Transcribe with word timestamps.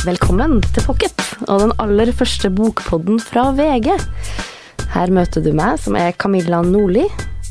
Velkommen 0.00 0.62
til 0.72 0.80
Pocket 0.86 1.22
og 1.44 1.58
den 1.60 1.72
aller 1.82 2.08
første 2.16 2.48
bokpodden 2.56 3.18
fra 3.20 3.50
VG. 3.52 3.90
Her 4.94 5.10
møter 5.12 5.44
du 5.44 5.50
meg, 5.52 5.76
som 5.82 5.98
er 6.00 6.14
Camilla 6.16 6.62
Nordli. 6.64 7.02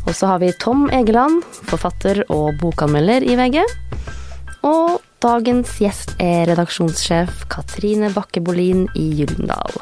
Og 0.08 0.16
så 0.18 0.32
har 0.32 0.40
vi 0.42 0.50
Tom 0.58 0.88
Egeland, 0.90 1.44
forfatter 1.70 2.24
og 2.34 2.58
bokanmelder 2.58 3.22
i 3.22 3.36
VG. 3.38 3.60
Og 4.66 4.98
dagens 5.22 5.76
gjest 5.78 6.16
er 6.18 6.50
redaksjonssjef 6.50 7.46
Katrine 7.54 8.10
Bakke 8.16 8.42
Bolin 8.42 8.88
i 8.98 9.06
Gyldendal. 9.20 9.78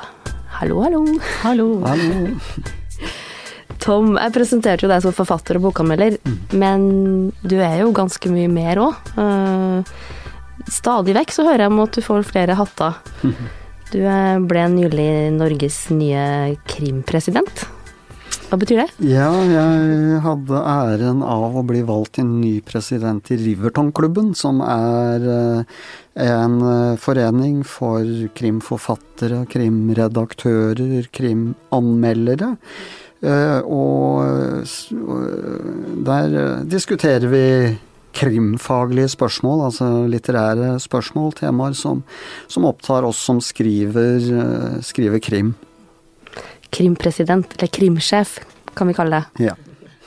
Hallo, 0.59 0.83
hallo. 0.83 1.05
Hallo. 1.45 1.69
Hallo. 1.87 2.35
Tom, 3.79 4.17
jeg 4.19 4.35
presenterte 4.35 4.83
jo 4.83 4.91
deg 4.91 5.07
som 5.07 5.15
forfatter 5.15 5.55
og 5.55 5.69
bokanmelder, 5.69 6.19
men 6.51 7.31
du 7.47 7.61
er 7.61 7.85
jo 7.85 7.95
ganske 7.95 8.27
mye 8.33 8.51
mer 8.51 8.83
òg. 8.89 9.11
Stadig 10.71 11.15
vekk 11.15 11.31
så 11.33 11.47
hører 11.47 11.65
jeg 11.65 11.73
om 11.73 11.85
at 11.85 11.95
du 11.95 12.03
får 12.05 12.27
flere 12.27 12.57
hatter. 12.59 12.99
Du 13.93 14.01
eh, 14.03 14.37
ble 14.43 14.67
nylig 14.73 15.09
Norges 15.37 15.85
nye 15.95 16.57
krimpresident. 16.67 17.63
Hva 18.47 18.57
betyr 18.59 18.81
det? 18.81 19.07
Ja, 19.07 19.29
jeg 19.47 20.19
hadde 20.23 20.59
æren 20.71 21.23
av 21.23 21.55
å 21.59 21.63
bli 21.67 21.81
valgt 21.87 22.17
til 22.17 22.27
ny 22.27 22.57
president 22.67 23.31
i 23.31 23.39
Riverton-klubben, 23.39 24.33
som 24.39 24.59
er 24.63 25.27
eh, 25.31 25.81
en 26.27 26.59
eh, 26.67 26.99
forening 26.99 27.63
for 27.67 28.03
krimforfattere, 28.35 29.45
krimredaktører, 29.51 31.07
krimanmeldere. 31.15 32.55
Og 33.17 34.67
der 36.05 36.35
diskuterer 36.69 37.31
vi 37.31 37.45
krimfaglige 38.17 39.11
spørsmål, 39.13 39.65
altså 39.69 39.87
litterære 40.09 40.75
spørsmål, 40.81 41.33
temaer 41.37 41.75
som, 41.77 42.01
som 42.51 42.65
opptar 42.69 43.05
oss 43.07 43.19
som 43.29 43.39
skriver, 43.43 44.17
eh, 44.41 44.79
skriver 44.85 45.21
krim. 45.23 45.53
Krimpresident, 46.73 47.53
eller 47.57 47.71
krimsjef, 47.71 48.39
kan 48.75 48.89
vi 48.89 48.95
kalle 48.97 49.21
det. 49.21 49.47
Ja. 49.51 49.55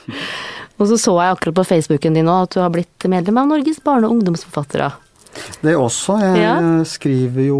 Og 0.81 0.87
så 0.89 0.97
så 0.97 1.13
jeg 1.21 1.35
akkurat 1.35 1.59
på 1.59 1.67
Facebooken 1.69 2.15
din 2.17 2.25
nå 2.25 2.35
at 2.41 2.55
du 2.55 2.61
har 2.63 2.71
blitt 2.73 3.05
medlem 3.09 3.37
av 3.37 3.51
Norges 3.51 3.77
barne- 3.85 4.07
og 4.09 4.15
ungdomsforfattere. 4.17 4.87
Det 5.61 5.75
også. 5.77 6.17
Jeg 6.19 6.39
Ja. 6.41 6.55
skriver 6.83 7.45
jo 7.47 7.59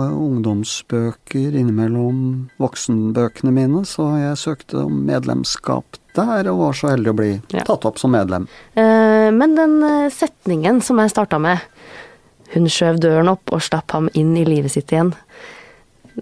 eh, 0.00 0.12
ungdomsbøker 0.14 1.56
innimellom 1.60 2.48
voksenbøkene 2.62 3.52
mine, 3.52 3.82
så 3.84 4.06
jeg 4.22 4.38
søkte 4.40 4.84
om 4.86 5.02
medlemskap 5.04 5.99
der, 6.14 6.48
og 6.52 6.58
var 6.58 6.72
så 6.78 6.90
heldig 6.92 7.10
å 7.12 7.16
bli 7.16 7.30
Ja. 7.52 7.64
tatt 7.64 7.84
opp 7.84 7.98
som 7.98 8.12
medlem. 8.12 8.48
Eh, 8.74 9.30
Men 9.30 9.54
den 9.54 9.82
eh, 9.82 10.10
setningen 10.10 10.82
som 10.82 10.98
jeg 10.98 11.10
starta 11.10 11.38
med, 11.40 11.58
hun 12.54 12.64
skjøv 12.66 12.98
døren 13.00 13.28
opp 13.28 13.52
og 13.52 13.60
slapp 13.62 13.90
ham 13.92 14.08
inn 14.14 14.36
i 14.36 14.44
livet 14.44 14.70
sitt 14.72 14.90
igjen. 14.90 15.12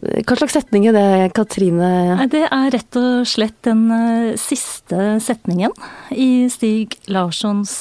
Eh, 0.02 0.22
Hva 0.22 0.36
slags 0.36 0.52
setning 0.52 0.86
er 0.88 0.92
det, 0.92 1.32
Katrine? 1.34 2.28
Det 2.28 2.44
er 2.52 2.70
rett 2.70 2.96
og 3.00 3.24
slett 3.26 3.62
den 3.64 3.88
siste 4.36 5.18
setningen 5.24 5.72
i 6.12 6.48
Stig 6.52 6.98
Larssons 7.08 7.72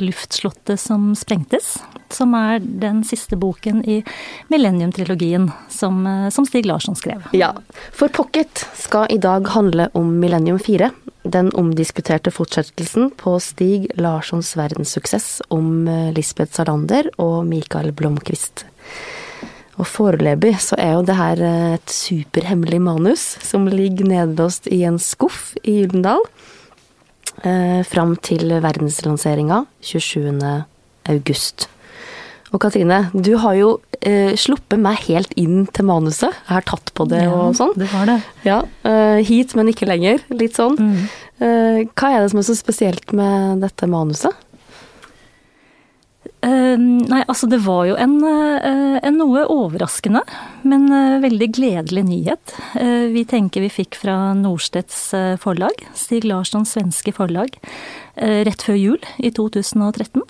'Luftslottet 0.00 0.78
som 0.80 1.12
sprengtes', 1.14 1.78
som 2.08 2.34
er 2.34 2.58
den 2.58 3.04
siste 3.04 3.36
boken 3.36 3.84
i 3.86 4.02
Millennium-trilogien 4.50 5.52
som, 5.68 6.00
som 6.30 6.46
Stig 6.46 6.64
Larsson 6.66 6.96
skrev. 6.96 7.22
Ja, 7.32 7.52
for 7.92 8.08
Pocket 8.08 8.64
skal 8.74 9.06
i 9.10 9.18
dag 9.18 9.46
handle 9.48 9.90
om 9.94 10.18
Millennium 10.18 10.58
4. 10.58 10.90
Den 11.30 11.50
omdiskuterte 11.54 12.32
fortsettelsen 12.34 13.12
på 13.20 13.36
Stig 13.42 13.90
Larssons 14.00 14.56
verdenssuksess 14.58 15.42
om 15.54 15.86
eh, 15.86 16.08
Lisbeth 16.16 16.56
Salander 16.56 17.06
og 17.22 17.44
Mikael 17.46 17.92
Blomkvist. 17.94 18.64
Og 19.78 19.86
foreløpig 19.86 20.56
så 20.64 20.78
er 20.80 20.96
jo 20.96 21.04
det 21.06 21.18
her 21.20 21.42
eh, 21.46 21.74
et 21.76 21.94
superhemmelig 21.94 22.80
manus 22.82 23.26
som 23.46 23.68
ligger 23.70 24.10
nedlåst 24.10 24.66
i 24.74 24.82
en 24.88 24.98
skuff 24.98 25.52
i 25.62 25.78
Gyldendal. 25.82 26.24
Eh, 27.44 27.82
fram 27.86 28.16
til 28.18 28.50
verdenslanseringa 28.64 29.62
27. 29.86 30.34
august. 31.14 31.68
Og 32.50 32.60
Katrine, 32.62 33.04
du 33.14 33.36
har 33.38 33.54
jo 33.58 33.70
eh, 34.02 34.34
sluppet 34.38 34.80
meg 34.82 35.04
helt 35.06 35.32
inn 35.38 35.64
til 35.70 35.86
manuset. 35.86 36.34
Jeg 36.34 36.56
har 36.56 36.66
tatt 36.66 36.92
på 36.98 37.06
det 37.10 37.22
og 37.30 37.54
sånn. 37.58 37.76
det 37.78 37.90
var 37.92 38.10
det. 38.10 38.18
Ja, 38.46 38.60
eh, 38.88 39.22
hit, 39.26 39.54
men 39.58 39.70
ikke 39.70 39.88
lenger. 39.88 40.22
Litt 40.34 40.58
sånn. 40.58 40.78
Mm. 40.78 41.02
Eh, 41.40 41.82
hva 41.94 42.14
er 42.14 42.24
det 42.24 42.32
som 42.32 42.42
er 42.42 42.48
så 42.50 42.58
spesielt 42.58 43.14
med 43.16 43.62
dette 43.62 43.86
manuset? 43.90 44.34
Eh, 46.40 46.76
nei, 46.80 47.20
altså 47.28 47.44
det 47.52 47.58
var 47.66 47.84
jo 47.90 47.96
en, 48.00 48.14
eh, 48.24 48.96
en 49.04 49.18
noe 49.20 49.42
overraskende, 49.52 50.22
men 50.64 50.86
eh, 50.88 51.18
veldig 51.20 51.48
gledelig 51.52 52.04
nyhet. 52.08 52.54
Vi 53.12 53.24
tenker 53.28 53.60
vi 53.60 53.72
fikk 53.72 53.98
fra 54.00 54.32
Norstedts 54.38 55.10
forlag, 55.42 55.84
Stig 55.98 56.24
Larssons 56.24 56.72
svenske 56.76 57.12
forlag, 57.12 57.58
rett 58.16 58.62
før 58.64 58.78
jul 58.78 59.10
i 59.18 59.32
2013. 59.34 60.22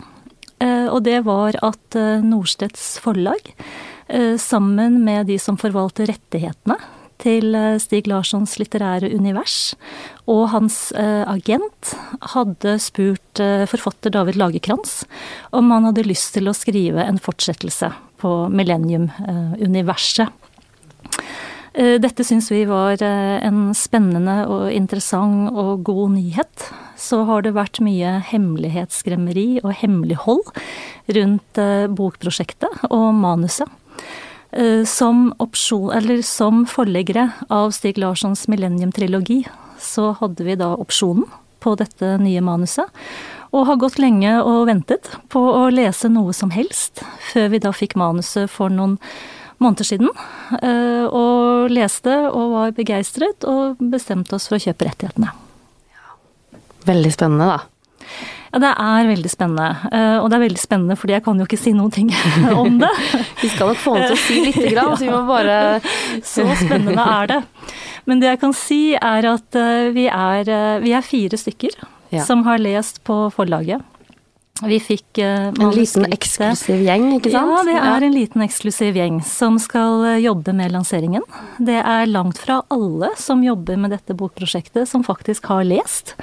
Eh, 0.60 0.86
og 0.92 1.04
det 1.06 1.22
var 1.26 1.56
at 1.64 1.96
eh, 1.98 2.22
Norstedts 2.24 2.98
forlag, 3.02 3.52
eh, 4.08 4.36
sammen 4.40 5.00
med 5.04 5.30
de 5.30 5.38
som 5.40 5.58
forvalter 5.60 6.10
rettighetene 6.12 6.76
til 7.20 7.52
Stig 7.76 8.06
Larssons 8.08 8.54
litterære 8.56 9.10
univers, 9.12 9.74
og 10.24 10.46
hans 10.54 10.88
agent 10.96 11.90
hadde 12.32 12.78
spurt 12.80 13.42
forfatter 13.68 14.14
David 14.14 14.38
Lagerkrantz 14.40 15.02
om 15.52 15.68
han 15.68 15.84
hadde 15.90 16.06
lyst 16.08 16.32
til 16.32 16.48
å 16.48 16.56
skrive 16.56 17.04
en 17.04 17.20
fortsettelse 17.20 17.92
på 18.24 18.32
Millennium-universet. 18.48 20.32
Eh, 21.72 22.00
Dette 22.02 22.24
syns 22.26 22.50
vi 22.50 22.64
var 22.66 23.02
eh, 23.02 23.38
en 23.46 23.70
spennende 23.76 24.42
og 24.50 24.70
interessant 24.74 25.52
og 25.54 25.84
god 25.86 26.16
nyhet. 26.16 26.70
Så 26.98 27.22
har 27.28 27.44
det 27.46 27.54
vært 27.56 27.80
mye 27.84 28.18
hemmelighetsskremmeri 28.30 29.62
og 29.62 29.72
hemmelighold 29.78 30.50
rundt 31.16 31.60
eh, 31.62 31.86
bokprosjektet 31.86 32.90
og 32.90 33.12
manuset. 33.18 33.70
Som, 34.50 35.28
opsjon, 35.38 35.92
som 36.26 36.64
forleggere 36.66 37.28
av 37.54 37.68
Stig 37.70 38.00
Larssons 38.02 38.48
Millennium-trilogi, 38.50 39.44
så 39.78 40.08
hadde 40.18 40.42
vi 40.42 40.56
da 40.58 40.72
opsjonen 40.74 41.28
på 41.62 41.76
dette 41.78 42.16
nye 42.18 42.42
manuset. 42.42 42.90
Og 43.54 43.68
har 43.68 43.78
gått 43.78 44.00
lenge 44.02 44.32
og 44.42 44.64
ventet 44.66 45.12
på 45.30 45.38
å 45.38 45.68
lese 45.70 46.10
noe 46.10 46.34
som 46.34 46.50
helst, 46.50 47.04
før 47.30 47.52
vi 47.54 47.62
da 47.62 47.70
fikk 47.70 47.94
manuset 47.94 48.50
for 48.50 48.74
noen 48.74 48.98
måneder 49.60 49.84
siden. 49.84 50.10
eh, 50.62 51.06
Og 51.70 51.76
leste 51.76 52.14
og 52.34 52.50
var 52.56 52.72
begeistret, 52.74 53.44
og 53.46 53.78
bestemte 53.92 54.34
oss 54.34 54.48
for 54.50 54.58
å 54.58 54.62
kjøpe 54.64 54.88
rettighetene. 54.88 55.30
Veldig 56.88 57.12
spennende, 57.14 57.46
da. 57.46 57.60
Ja, 58.50 58.58
det 58.64 58.70
er 58.82 59.06
veldig 59.06 59.30
spennende. 59.30 59.66
eh, 59.94 60.16
Og 60.18 60.26
det 60.32 60.36
er 60.40 60.42
veldig 60.48 60.58
spennende 60.58 60.96
fordi 60.98 61.12
jeg 61.14 61.22
kan 61.22 61.38
jo 61.38 61.44
ikke 61.46 61.58
si 61.60 61.70
noen 61.76 61.92
ting 61.94 62.08
om 62.64 62.80
det. 62.80 62.90
Vi 63.44 63.50
skal 63.52 63.70
nok 63.70 63.78
få 63.78 63.94
han 63.94 64.08
til 64.08 64.16
å 64.16 64.22
si 64.24 64.40
lite 64.48 64.72
grann, 64.72 64.96
så 64.98 65.04
vi 65.06 65.12
må 65.12 65.20
bare 65.28 65.58
Så 66.32 66.48
spennende 66.58 67.04
er 67.04 67.30
det. 67.30 67.38
Men 68.10 68.18
det 68.24 68.32
jeg 68.32 68.40
kan 68.42 68.56
si 68.56 68.80
er 68.98 69.28
at 69.30 69.54
eh, 69.60 69.92
vi 69.94 70.08
er, 70.10 70.50
eh, 70.50 70.80
vi 70.82 70.96
er 70.98 71.06
fire 71.06 71.38
stykker 71.38 71.78
Ja. 72.10 72.24
som 72.26 72.42
har 72.48 72.58
lest 72.58 73.04
på 73.06 73.28
forlaget. 73.30 73.84
Vi 74.66 74.78
fikk 74.82 75.20
uh, 75.22 75.50
En 75.50 75.72
liten 75.74 76.06
eksklusiv 76.12 76.82
gjeng, 76.84 77.10
ikke 77.16 77.32
sant? 77.32 77.52
Ja, 77.52 77.64
det 77.66 77.76
er 77.80 78.06
en 78.06 78.14
liten 78.14 78.44
eksklusiv 78.44 78.98
gjeng 78.98 79.20
som 79.26 79.58
skal 79.62 80.04
eh, 80.14 80.22
jobbe 80.26 80.54
med 80.56 80.74
lanseringen. 80.74 81.24
Det 81.58 81.78
er 81.80 82.10
langt 82.10 82.40
fra 82.40 82.60
alle 82.72 83.12
som 83.20 83.44
jobber 83.44 83.80
med 83.80 83.94
dette 83.94 84.16
bokprosjektet 84.16 84.88
som 84.90 85.04
faktisk 85.06 85.48
har 85.52 85.64
lest. 85.68 86.16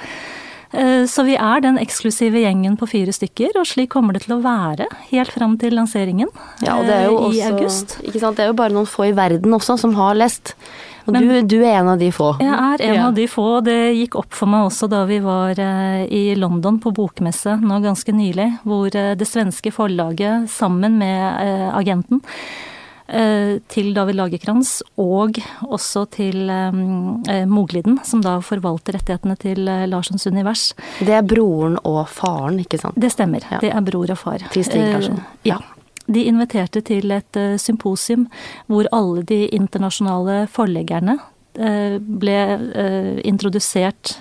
Uh, 0.72 1.06
Så 1.08 1.24
vi 1.24 1.38
er 1.40 1.62
den 1.64 1.80
eksklusive 1.80 2.42
gjengen 2.44 2.76
på 2.78 2.90
fire 2.90 3.14
stykker, 3.14 3.56
og 3.56 3.66
slik 3.66 3.90
kommer 3.94 4.14
det 4.14 4.26
til 4.26 4.36
å 4.36 4.42
være 4.44 4.86
helt 5.08 5.32
fram 5.32 5.56
til 5.58 5.74
lanseringen 5.78 6.28
Ja, 6.60 6.76
og 6.76 6.84
det 6.86 6.94
er 6.98 7.08
jo 7.08 7.16
i 7.16 7.40
også, 7.40 7.54
august. 7.54 7.96
Ikke 8.04 8.22
sant? 8.22 8.36
Det 8.36 8.44
er 8.46 8.52
jo 8.52 8.60
bare 8.60 8.76
noen 8.76 8.90
få 8.90 9.08
i 9.08 9.16
verden 9.16 9.56
også 9.56 9.78
som 9.80 9.96
har 9.98 10.18
lest. 10.20 10.54
Og 11.08 11.14
Men- 11.16 11.26
du, 11.28 11.56
du 11.56 11.64
er 11.64 11.78
en 11.80 11.88
av 11.88 11.98
de 11.98 12.10
få. 12.12 12.34
Jeg 12.38 12.52
er 12.52 12.82
en 12.84 12.94
Ja. 12.94 13.06
av 13.08 13.14
de 13.16 13.26
få. 13.26 13.44
og 13.58 13.64
Det 13.64 13.78
gikk 13.96 14.14
opp 14.20 14.32
for 14.36 14.46
meg 14.46 14.66
også 14.68 14.88
da 14.92 15.04
vi 15.08 15.18
var 15.24 15.58
eh, 15.58 16.04
i 16.12 16.34
London 16.36 16.78
på 16.78 16.92
bokmesse 16.92 17.58
nå 17.60 17.80
ganske 17.82 18.12
nylig, 18.12 18.58
hvor 18.64 18.86
eh, 18.94 19.14
det 19.16 19.26
svenske 19.26 19.72
forlaget 19.72 20.48
sammen 20.52 20.98
med 20.98 21.40
eh, 21.40 21.70
agenten 21.76 22.20
til 23.72 23.94
David 23.96 24.16
Lagerkrantz 24.18 24.82
og 25.00 25.38
også 25.64 26.02
til 26.12 26.42
Mogliden, 27.48 27.96
som 28.04 28.20
da 28.20 28.34
forvalter 28.44 28.98
rettighetene 28.98 29.34
til 29.40 29.64
Larssons 29.64 30.26
univers. 30.28 30.74
Det 31.00 31.14
er 31.16 31.22
broren 31.24 31.78
og 31.88 32.02
faren, 32.12 32.58
ikke 32.60 32.78
sant? 32.82 33.00
Det 33.00 33.08
stemmer. 33.14 33.40
Ja. 33.50 33.62
Det 33.64 33.72
er 33.72 33.80
bror 33.80 34.10
og 34.12 34.18
far. 34.20 34.44
Til 34.52 34.62
Stig 34.62 34.82
Larsson. 34.92 35.22
Eh, 35.24 35.54
Ja. 35.54 35.56
De 36.08 36.24
inviterte 36.24 36.80
til 36.88 37.12
et 37.12 37.36
eh, 37.36 37.56
symposium 37.60 38.28
hvor 38.70 38.88
alle 38.96 39.24
de 39.28 39.42
internasjonale 39.54 40.46
forleggerne 40.52 41.18
eh, 41.60 41.98
ble 42.00 42.38
eh, 42.56 43.18
introdusert 43.28 44.16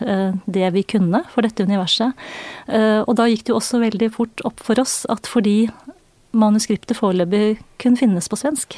det 0.45 0.71
vi 0.75 0.83
kunne 0.83 1.23
for 1.31 1.47
dette 1.47 1.63
universet. 1.63 2.11
Og 2.67 3.13
da 3.15 3.27
gikk 3.29 3.45
det 3.47 3.53
jo 3.53 3.59
også 3.61 3.79
veldig 3.81 4.09
fort 4.15 4.43
opp 4.47 4.59
for 4.63 4.79
oss 4.81 5.05
at 5.11 5.29
fordi 5.29 5.69
manuskriptet 6.37 6.99
foreløpig 6.99 7.57
kun 7.81 7.95
finnes 7.97 8.27
på 8.29 8.37
svensk, 8.37 8.75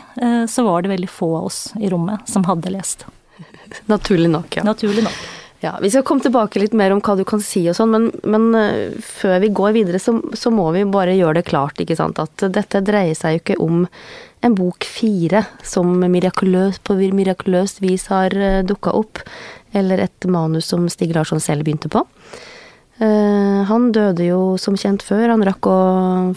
så 0.48 0.64
var 0.64 0.86
det 0.86 0.94
veldig 0.94 1.10
få 1.12 1.32
av 1.40 1.50
oss 1.50 1.60
i 1.82 1.90
rommet 1.92 2.30
som 2.30 2.46
hadde 2.48 2.72
lest. 2.72 3.08
Naturlig 3.90 4.30
nok, 4.32 4.60
ja. 4.62 4.64
Naturlig 4.68 5.04
nok. 5.04 5.18
Ja, 5.60 5.74
Vi 5.82 5.90
skal 5.92 6.06
komme 6.08 6.24
tilbake 6.24 6.60
litt 6.62 6.74
mer 6.78 6.94
om 6.96 7.02
hva 7.04 7.18
du 7.20 7.26
kan 7.28 7.42
si 7.44 7.66
og 7.68 7.76
sånn, 7.76 7.92
men, 7.92 8.06
men 8.24 8.46
uh, 8.56 8.96
før 9.04 9.42
vi 9.44 9.52
går 9.52 9.74
videre, 9.76 10.00
så, 10.00 10.16
så, 10.32 10.52
må 10.56 10.70
vi 10.72 10.86
bare 10.88 11.18
gjøre 11.18 11.42
det 11.42 11.50
klart, 11.50 11.82
ikke 11.84 11.98
sant, 12.00 12.22
at 12.22 12.46
dette 12.56 12.80
dreier 12.88 13.18
seg 13.18 13.36
jo 13.36 13.42
ikke 13.42 13.58
om 13.66 13.82
en 14.40 14.56
bok 14.56 14.88
fire 14.88 15.44
som 15.68 15.92
mirakuløst, 16.00 16.80
på 16.88 16.96
mirakuløst 16.96 17.82
vis 17.84 18.06
har 18.08 18.32
eh, 18.32 18.62
dukka 18.64 18.94
opp, 18.96 19.20
eller 19.76 20.00
et 20.06 20.28
manus 20.32 20.70
som 20.72 20.86
Stig 20.88 21.12
Larsson 21.12 21.44
selv 21.44 21.68
begynte 21.68 21.92
på. 21.92 22.06
Uh, 23.04 23.68
han 23.68 23.92
døde 23.96 24.30
jo 24.30 24.56
som 24.60 24.80
kjent 24.80 25.04
før 25.04 25.28
han 25.34 25.44
rakk 25.44 25.68
å 25.68 25.78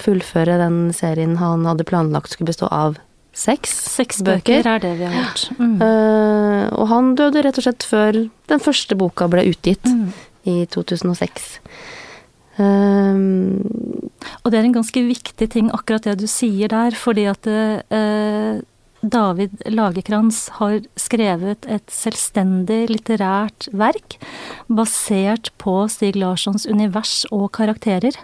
fullføre 0.02 0.58
den 0.58 0.88
serien 0.94 1.38
han 1.38 1.62
hadde 1.70 1.86
planlagt 1.86 2.34
skulle 2.34 2.50
bestå 2.50 2.66
av 2.74 2.98
seks, 3.32 3.72
seks 3.96 4.20
bøker. 4.24 4.60
bøker. 4.62 4.68
er 4.74 4.82
det 4.84 4.92
vi 4.98 5.08
har 5.08 5.16
gjort. 5.16 5.46
Mm. 5.58 5.76
Uh, 5.80 6.66
og 6.76 6.86
han 6.92 7.14
døde 7.18 7.44
rett 7.44 7.58
og 7.58 7.66
slett 7.66 7.86
før 7.88 8.20
den 8.52 8.62
første 8.62 8.98
boka 8.98 9.28
ble 9.32 9.46
utgitt, 9.50 9.88
mm. 9.88 10.12
i 10.48 10.56
2006. 10.72 11.54
Um, 12.58 13.62
eh, 13.62 14.34
og 14.42 14.52
det 14.52 14.58
er 14.58 14.66
en 14.68 14.76
ganske 14.76 15.06
viktig 15.08 15.48
ting, 15.54 15.70
akkurat 15.72 16.04
det 16.04 16.18
du 16.20 16.28
sier 16.28 16.68
der, 16.72 16.96
fordi 16.98 17.24
at 17.30 17.48
uh, 17.48 18.60
David 19.02 19.64
Lagerkrantz 19.66 20.44
har 20.60 20.82
skrevet 21.00 21.64
et 21.66 21.88
selvstendig 21.90 22.84
litterært 22.92 23.66
verk 23.74 24.18
basert 24.70 25.50
på 25.58 25.74
Stig 25.90 26.20
Larssons 26.20 26.68
univers 26.70 27.24
og 27.32 27.48
karakterer. 27.56 28.14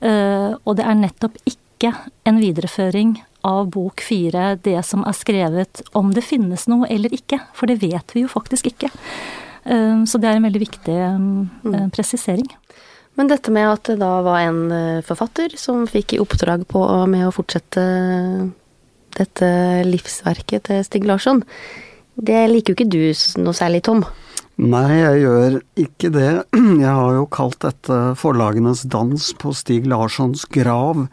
Uh, 0.00 0.54
og 0.62 0.78
det 0.78 0.86
er 0.86 1.02
nettopp 1.02 1.36
ikke 1.44 1.92
en 2.30 2.38
videreføring 2.38 3.18
av 3.46 3.68
bok 3.74 4.02
fire 4.04 4.56
det 4.62 4.78
som 4.86 5.04
er 5.08 5.16
skrevet, 5.16 5.82
om 5.98 6.12
det 6.14 6.24
finnes 6.26 6.66
noe 6.70 6.88
eller 6.90 7.14
ikke. 7.14 7.40
For 7.56 7.70
det 7.70 7.80
vet 7.82 8.14
vi 8.14 8.24
jo 8.24 8.30
faktisk 8.32 8.70
ikke. 8.72 8.90
Um, 9.64 10.06
så 10.10 10.18
det 10.18 10.30
er 10.30 10.38
en 10.38 10.48
veldig 10.48 10.62
viktig 10.62 10.96
um, 11.14 11.28
mm. 11.62 11.74
Uh, 11.74 11.86
presisering. 11.94 12.48
Men 13.18 13.28
dette 13.28 13.52
med 13.52 13.68
at 13.68 13.90
det 13.90 13.98
da 14.00 14.14
var 14.24 14.40
en 14.40 14.62
forfatter 15.04 15.52
som 15.60 15.84
fikk 15.84 16.14
i 16.16 16.20
oppdrag 16.22 16.62
på 16.64 16.80
med 17.12 17.26
å 17.26 17.34
fortsette 17.34 17.82
dette 19.18 19.48
livsverket 19.84 20.64
til 20.70 20.80
Stig 20.86 21.04
Larsson, 21.04 21.42
det 22.16 22.40
liker 22.48 22.72
jo 22.72 22.78
ikke 22.78 22.88
du 22.88 23.42
noe 23.44 23.56
særlig, 23.56 23.82
Tom? 23.84 24.00
Nei, 24.60 25.00
jeg 25.00 25.22
gjør 25.22 25.56
ikke 25.80 26.10
det. 26.12 26.30
Jeg 26.82 26.92
har 26.92 27.14
jo 27.16 27.24
kalt 27.32 27.62
dette 27.64 27.98
forlagenes 28.20 28.84
dans 28.92 29.30
på 29.40 29.52
Stig 29.56 29.88
Larssons 29.88 30.44
grav. 30.52 31.06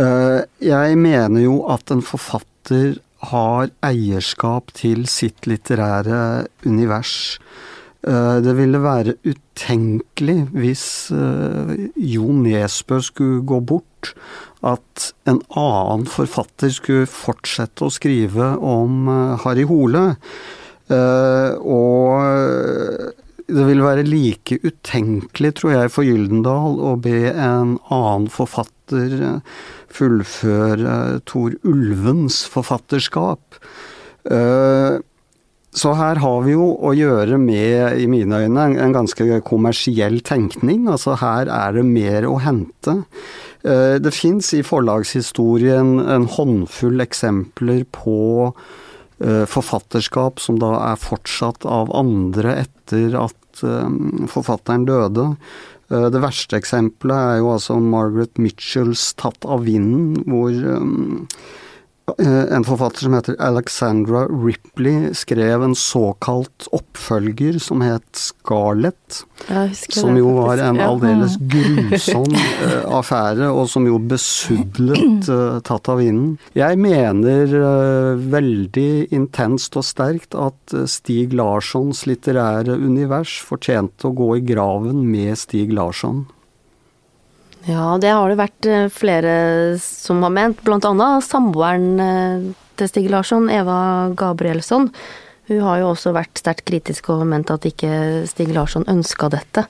Eh, 0.00 0.40
jeg 0.64 0.96
mener 0.96 1.44
jo 1.44 1.58
at 1.72 1.92
en 1.92 2.00
forfatter 2.04 2.96
har 3.32 3.70
eierskap 3.84 4.72
til 4.76 5.04
sitt 5.10 5.46
litterære 5.46 6.46
univers. 6.64 7.38
Eh, 8.02 8.38
det 8.42 8.56
ville 8.56 8.80
være 8.82 9.18
utenkelig 9.26 10.38
hvis 10.56 10.86
eh, 11.12 11.74
Jo 12.14 12.32
Nesbø 12.32 13.02
skulle 13.04 13.44
gå 13.44 13.60
bort, 13.60 14.14
at 14.64 15.12
en 15.28 15.42
annen 15.58 16.08
forfatter 16.08 16.72
skulle 16.72 17.10
fortsette 17.10 17.84
å 17.84 17.92
skrive 17.92 18.54
om 18.58 19.08
Harry 19.44 19.66
Hole. 19.66 20.14
Og 20.92 22.91
det 23.52 23.68
vil 23.68 23.82
være 23.84 24.04
like 24.06 24.58
utenkelig, 24.64 25.54
tror 25.58 25.74
jeg, 25.74 25.92
for 25.92 26.06
Gyldendal 26.06 26.80
å 26.80 26.96
be 27.00 27.30
en 27.30 27.76
annen 27.92 28.28
forfatter 28.32 29.14
eh, 29.18 29.62
fullføre 29.92 31.22
Tor 31.28 31.56
Ulvens 31.68 32.42
forfatterskap. 32.52 33.58
Eh, 34.24 34.98
så 35.72 35.94
her 35.96 36.20
har 36.20 36.42
vi 36.44 36.52
jo 36.52 36.66
å 36.84 36.92
gjøre 36.96 37.38
med, 37.40 37.96
i 38.00 38.08
mine 38.10 38.42
øyne, 38.44 38.66
en 38.76 38.96
ganske 38.96 39.40
kommersiell 39.48 40.20
tenkning. 40.24 40.84
Altså 40.92 41.16
her 41.20 41.48
er 41.52 41.78
det 41.78 41.86
mer 41.88 42.28
å 42.28 42.36
hente. 42.44 43.02
Eh, 43.64 43.96
det 44.02 44.12
fins 44.16 44.52
i 44.56 44.64
forlagshistorien 44.66 45.98
en 46.04 46.28
håndfull 46.38 47.04
eksempler 47.04 47.84
på 47.92 48.54
forfatterskap 49.22 50.40
som 50.42 50.56
da 50.58 50.72
er 50.82 50.96
fortsatt 50.98 51.62
av 51.68 51.92
andre 51.94 52.56
etter 52.64 53.12
at 53.14 53.36
Um, 53.62 54.26
forfatteren 54.30 54.86
døde. 54.88 55.28
Uh, 55.92 56.08
det 56.12 56.22
verste 56.24 56.56
eksempelet 56.56 57.18
er 57.18 57.42
jo 57.42 57.52
altså 57.54 57.76
Margaret 57.82 58.40
Mitchells 58.40 59.12
'Tatt 59.14 59.44
av 59.44 59.66
vinden', 59.68 60.24
hvor 60.24 60.52
Eh, 60.52 61.60
en 62.18 62.64
forfatter 62.66 63.06
som 63.06 63.14
heter 63.16 63.36
Alexandra 63.42 64.24
Ripley 64.28 65.12
skrev 65.16 65.62
en 65.64 65.74
såkalt 65.78 66.66
oppfølger 66.74 67.58
som 67.62 67.82
het 67.84 68.04
Scarlett. 68.18 69.22
Som 69.88 70.16
jo 70.18 70.34
var 70.36 70.62
en 70.62 70.80
aldeles 70.80 71.34
grusom 71.40 72.28
uh, 72.34 72.76
affære, 73.00 73.48
og 73.50 73.70
som 73.70 73.86
jo 73.88 73.98
besudlet 73.98 75.30
av 75.72 75.98
vinden. 75.98 76.36
Jeg 76.56 76.78
mener 76.80 77.56
veldig 78.32 78.90
intenst 79.14 79.76
og 79.78 79.86
sterkt 79.86 80.36
at 80.38 80.76
Stig 80.90 81.34
Larssons 81.36 82.04
litterære 82.08 82.76
univers 82.78 83.38
fortjente 83.44 84.08
å 84.08 84.16
gå 84.16 84.36
i 84.38 84.46
graven 84.52 85.04
med 85.10 85.38
Stig 85.40 85.74
Larsson. 85.74 86.24
Ja, 87.68 87.96
det 88.02 88.10
har 88.10 88.30
det 88.30 88.40
vært 88.40 88.66
eh, 88.66 88.88
flere 88.90 89.34
som 89.82 90.22
har 90.26 90.32
ment, 90.34 90.62
blant 90.66 90.86
annet 90.88 91.26
samboeren 91.26 92.00
eh, 92.02 92.48
til 92.80 92.90
Stig 92.90 93.06
Larsson, 93.12 93.46
Eva 93.52 94.10
Gabrielsson. 94.18 94.88
Hun 95.50 95.62
har 95.66 95.82
jo 95.82 95.92
også 95.92 96.14
vært 96.16 96.40
sterkt 96.40 96.66
kritisk 96.70 97.12
og 97.14 97.22
ment 97.30 97.52
at 97.54 97.66
ikke 97.68 98.24
Stig 98.30 98.50
Larsson 98.54 98.86
ønska 98.90 99.30
dette. 99.30 99.66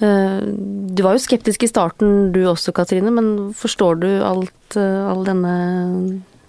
Eh, 0.00 0.40
du 0.40 1.04
var 1.04 1.18
jo 1.18 1.26
skeptisk 1.26 1.66
i 1.66 1.70
starten 1.70 2.32
du 2.32 2.40
også, 2.48 2.72
Katrine, 2.76 3.12
men 3.12 3.52
forstår 3.56 4.00
du 4.00 4.10
alt, 4.24 4.78
all 4.78 5.24
denne 5.28 5.54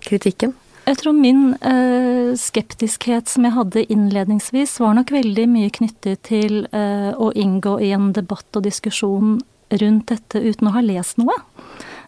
kritikken? 0.06 0.56
Jeg 0.90 0.98
tror 1.04 1.14
min 1.14 1.52
eh, 1.62 2.32
skeptiskhet 2.40 3.30
som 3.30 3.46
jeg 3.46 3.54
hadde 3.54 3.86
innledningsvis, 3.94 4.80
var 4.82 4.96
nok 4.98 5.12
veldig 5.14 5.46
mye 5.52 5.70
knyttet 5.76 6.24
til 6.26 6.64
eh, 6.74 7.12
å 7.14 7.30
inngå 7.38 7.76
i 7.86 7.92
en 7.94 8.10
debatt 8.16 8.58
og 8.58 8.66
diskusjon 8.66 9.38
rundt 9.70 10.10
dette 10.10 10.42
uten 10.42 10.70
å 10.70 10.76
ha 10.76 10.84
lest 10.86 11.20
noe. 11.22 11.36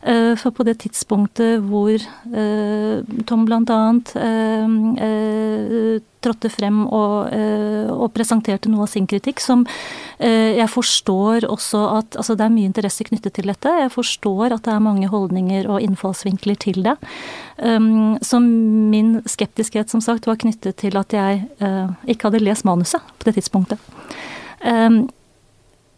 Eh, 0.01 0.33
for 0.39 0.49
på 0.49 0.65
det 0.65 0.79
tidspunktet 0.81 1.61
hvor 1.69 1.93
eh, 1.93 3.01
Tom 3.29 3.43
bl.a. 3.45 3.81
Eh, 4.17 5.99
trådte 6.21 6.49
frem 6.53 6.83
og, 6.85 7.31
og, 7.33 8.07
presenterte 8.13 8.69
noe 8.69 8.85
av 8.85 8.91
sin 8.91 9.07
kritikk, 9.09 9.39
som 9.41 9.63
jeg 10.21 10.67
forstår 10.69 11.47
også 11.49 11.79
at 11.95 12.17
Altså, 12.21 12.35
det 12.37 12.45
er 12.45 12.53
mye 12.53 12.69
interesse 12.69 13.07
knyttet 13.07 13.33
til 13.39 13.49
dette. 13.49 13.71
Jeg 13.81 13.89
forstår 13.89 14.53
at 14.53 14.67
det 14.67 14.75
er 14.75 14.83
mange 14.85 15.09
holdninger 15.09 15.65
og 15.65 15.81
innfallsvinkler 15.81 16.59
til 16.61 16.83
det. 16.85 16.93
Så 17.57 18.41
min 18.45 19.15
skeptiskhet, 19.25 19.89
som 19.89 20.03
sagt, 20.05 20.29
var 20.29 20.37
knyttet 20.43 20.77
til 20.83 20.99
at 21.01 21.09
jeg 21.17 21.41
ikke 22.05 22.29
hadde 22.29 22.43
lest 22.45 22.69
manuset 22.69 23.01
på 23.17 23.25
det 23.25 23.39
tidspunktet. 23.39 23.81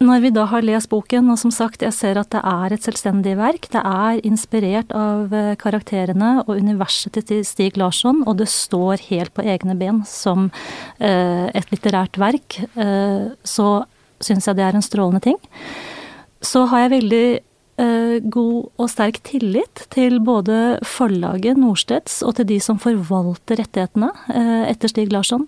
Når 0.02 0.24
vi 0.24 0.30
da 0.34 0.42
har 0.50 0.64
lest 0.66 0.90
boken, 0.90 1.28
og 1.30 1.38
som 1.38 1.52
sagt, 1.54 1.84
jeg 1.84 1.94
ser 1.94 2.18
at 2.18 2.32
det 2.34 2.40
er 2.42 2.74
et 2.74 2.82
selvstendig 2.82 3.36
verk, 3.38 3.68
det 3.70 3.80
er 3.80 4.18
inspirert 4.26 4.90
av 4.96 5.32
eh, 5.32 5.54
karakterene 5.60 6.32
og 6.42 6.58
universet 6.58 7.20
til 7.30 7.44
Stig 7.46 7.78
Larsson, 7.78 8.24
og 8.26 8.40
det 8.40 8.50
står 8.50 9.06
helt 9.06 9.34
på 9.36 9.46
egne 9.46 9.76
ben 9.78 10.02
som 10.08 10.48
eh, 10.98 11.46
et 11.54 11.70
litterært 11.70 12.18
verk, 12.18 12.58
eh, 12.74 13.30
så 13.46 13.68
syns 14.24 14.50
jeg 14.50 14.58
det 14.58 14.66
er 14.66 14.78
en 14.78 14.84
strålende 14.84 15.22
ting. 15.30 15.38
Så 16.44 16.66
har 16.68 16.84
jeg 16.84 16.96
veldig 16.98 17.26
god 17.76 18.68
og 18.78 18.88
sterk 18.90 19.18
tillit 19.26 19.84
til 19.94 20.20
både 20.22 20.78
forlaget 20.86 21.58
Norstedts 21.58 22.20
og 22.26 22.36
til 22.38 22.46
de 22.52 22.58
som 22.62 22.78
forvalter 22.78 23.58
rettighetene 23.58 24.10
eh, 24.30 24.64
etter 24.70 24.90
Stig 24.92 25.10
Larsson. 25.12 25.46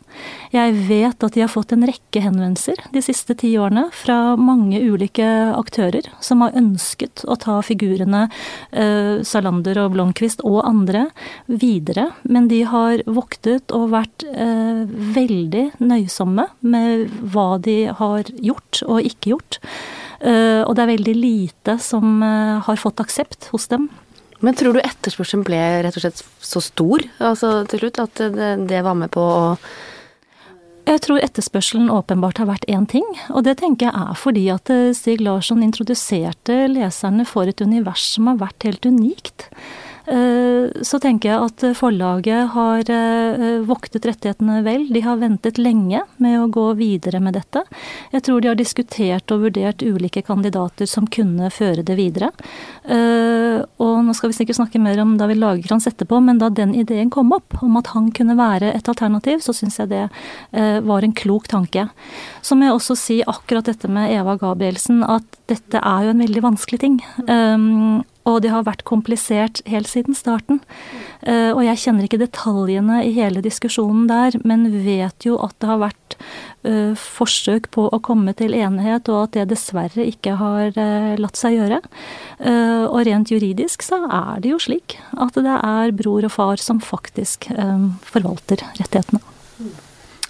Jeg 0.55 0.75
vet 0.89 1.23
at 1.23 1.37
de 1.37 1.45
har 1.45 1.53
fått 1.53 1.75
en 1.77 1.87
rekke 1.87 2.23
henvendelser 2.25 2.81
de 2.95 3.03
siste 3.05 3.37
ti 3.39 3.53
årene 3.61 3.87
fra 3.95 4.35
mange 4.41 4.81
ulike 4.83 5.27
aktører 5.55 6.09
som 6.25 6.43
har 6.45 6.57
ønsket 6.59 7.25
å 7.31 7.39
ta 7.43 7.61
figurene 7.67 8.27
eh, 8.73 9.23
Salander 9.27 9.85
og 9.85 9.95
Blomkvist 9.95 10.43
og 10.47 10.65
andre 10.67 11.07
videre, 11.47 12.11
men 12.27 12.51
de 12.51 12.63
har 12.67 13.05
voktet 13.07 13.73
og 13.75 13.93
vært 13.95 14.25
veldig 14.27 15.63
nøysomme 15.83 16.47
med 16.67 17.07
hva 17.33 17.47
de 17.63 17.79
har 17.99 18.29
gjort 18.43 18.83
og 18.87 19.07
ikke 19.07 19.35
gjort. 19.35 19.61
Eh, 20.21 20.63
og 20.63 20.75
det 20.77 20.85
er 20.85 20.93
veldig 20.95 21.17
lite 21.17 21.77
som 21.83 22.23
eh, 22.25 22.57
har 22.67 22.81
fått 22.81 23.03
aksept 23.05 23.51
hos 23.53 23.69
dem. 23.73 23.89
Men 24.45 24.57
tror 24.57 24.77
du 24.77 24.83
etterspørselen 24.85 25.45
ble 25.47 25.61
rett 25.85 25.97
og 25.97 26.05
slett 26.05 26.23
så 26.45 26.61
stor 26.61 27.05
altså, 27.25 27.63
til 27.71 27.87
slutt, 27.87 28.01
at 28.03 28.21
det, 28.35 28.51
det 28.69 28.83
var 28.85 28.99
med 28.99 29.15
på 29.15 29.23
å 29.25 29.45
jeg 30.87 31.01
tror 31.03 31.19
etterspørselen 31.19 31.89
åpenbart 31.91 32.39
har 32.39 32.47
vært 32.47 32.69
én 32.71 32.85
ting, 32.87 33.07
og 33.35 33.43
det 33.43 33.57
tenker 33.59 33.89
jeg 33.89 34.03
er 34.07 34.19
fordi 34.21 34.45
at 34.55 34.71
eh, 34.71 34.93
Stig 34.95 35.25
Larsson 35.25 35.65
introduserte 35.67 36.61
leserne 36.71 37.27
for 37.27 37.51
et 37.51 37.59
univers 37.59 38.05
som 38.13 38.31
har 38.31 38.39
vært 38.45 38.69
helt 38.69 38.87
unikt. 38.87 39.49
Så 40.07 41.01
tenker 41.03 41.33
jeg 41.33 41.47
at 41.49 41.63
forlaget 41.75 42.53
har 42.53 42.91
voktet 43.67 44.07
rettighetene 44.07 44.61
vel. 44.63 44.87
De 44.95 45.01
har 45.03 45.19
ventet 45.19 45.59
lenge 45.59 45.99
med 46.23 46.37
å 46.39 46.47
gå 46.53 46.67
videre 46.79 47.19
med 47.23 47.35
dette. 47.35 47.65
Jeg 48.13 48.23
tror 48.27 48.39
de 48.41 48.53
har 48.53 48.59
diskutert 48.59 49.35
og 49.35 49.43
vurdert 49.49 49.83
ulike 49.83 50.23
kandidater 50.23 50.87
som 50.87 51.09
kunne 51.11 51.51
føre 51.51 51.83
det 51.87 51.99
videre. 51.99 52.31
Og 52.87 53.95
nå 54.07 54.15
skal 54.15 54.31
vi 54.31 54.39
sikkert 54.39 54.61
snakke 54.61 54.79
mer 54.83 55.03
om 55.03 55.17
David 55.19 55.43
Lagerkrantz 55.43 55.91
etterpå, 55.91 56.23
men 56.23 56.39
da 56.39 56.55
den 56.55 56.77
ideen 56.79 57.11
kom 57.11 57.35
opp 57.35 57.59
om 57.67 57.75
at 57.83 57.91
han 57.97 58.13
kunne 58.15 58.39
være 58.39 58.73
et 58.79 58.89
alternativ, 58.93 59.43
så 59.43 59.57
syns 59.59 59.81
jeg 59.83 59.91
det 59.91 60.07
var 60.87 61.03
en 61.03 61.17
klok 61.19 61.51
tanke. 61.51 61.89
Så 62.47 62.55
må 62.55 62.71
jeg 62.71 62.79
også 62.79 62.95
si 63.01 63.23
akkurat 63.27 63.67
dette 63.67 63.91
med 63.91 64.15
Eva 64.15 64.39
Gabrielsen, 64.39 65.03
at 65.03 65.27
dette 65.51 65.83
er 65.83 66.07
jo 66.07 66.15
en 66.15 66.23
veldig 66.29 66.47
vanskelig 66.53 66.85
ting. 66.87 67.01
Og 68.27 68.41
det 68.43 68.51
har 68.51 68.67
vært 68.67 68.85
komplisert 68.89 69.63
helt 69.71 69.89
siden 69.91 70.17
starten. 70.19 70.61
Uh, 71.23 71.53
og 71.55 71.63
jeg 71.67 71.83
kjenner 71.85 72.07
ikke 72.07 72.21
detaljene 72.21 73.01
i 73.07 73.13
hele 73.17 73.43
diskusjonen 73.45 74.09
der, 74.11 74.37
men 74.47 74.67
vet 74.85 75.27
jo 75.27 75.39
at 75.45 75.55
det 75.63 75.71
har 75.71 75.81
vært 75.85 76.19
uh, 76.67 76.93
forsøk 76.99 77.71
på 77.75 77.87
å 77.87 78.03
komme 78.03 78.35
til 78.39 78.57
enighet, 78.57 79.11
og 79.13 79.29
at 79.29 79.39
det 79.39 79.49
dessverre 79.55 80.09
ikke 80.11 80.37
har 80.41 80.75
uh, 80.75 81.15
latt 81.21 81.39
seg 81.39 81.57
gjøre. 81.57 81.81
og 82.47 83.01
rent 83.07 83.31
juridisk 83.33 83.83
så 83.85 83.99
er 84.05 84.43
det 84.43 84.51
jo 84.53 84.59
slik 84.61 84.99
at 85.17 85.39
det 85.41 85.57
er 85.57 85.95
bror 85.97 86.27
og 86.27 86.33
far 86.35 86.61
som 86.63 86.83
faktisk 86.83 87.49
forvalter 88.11 88.63
rettighetene. 88.79 89.23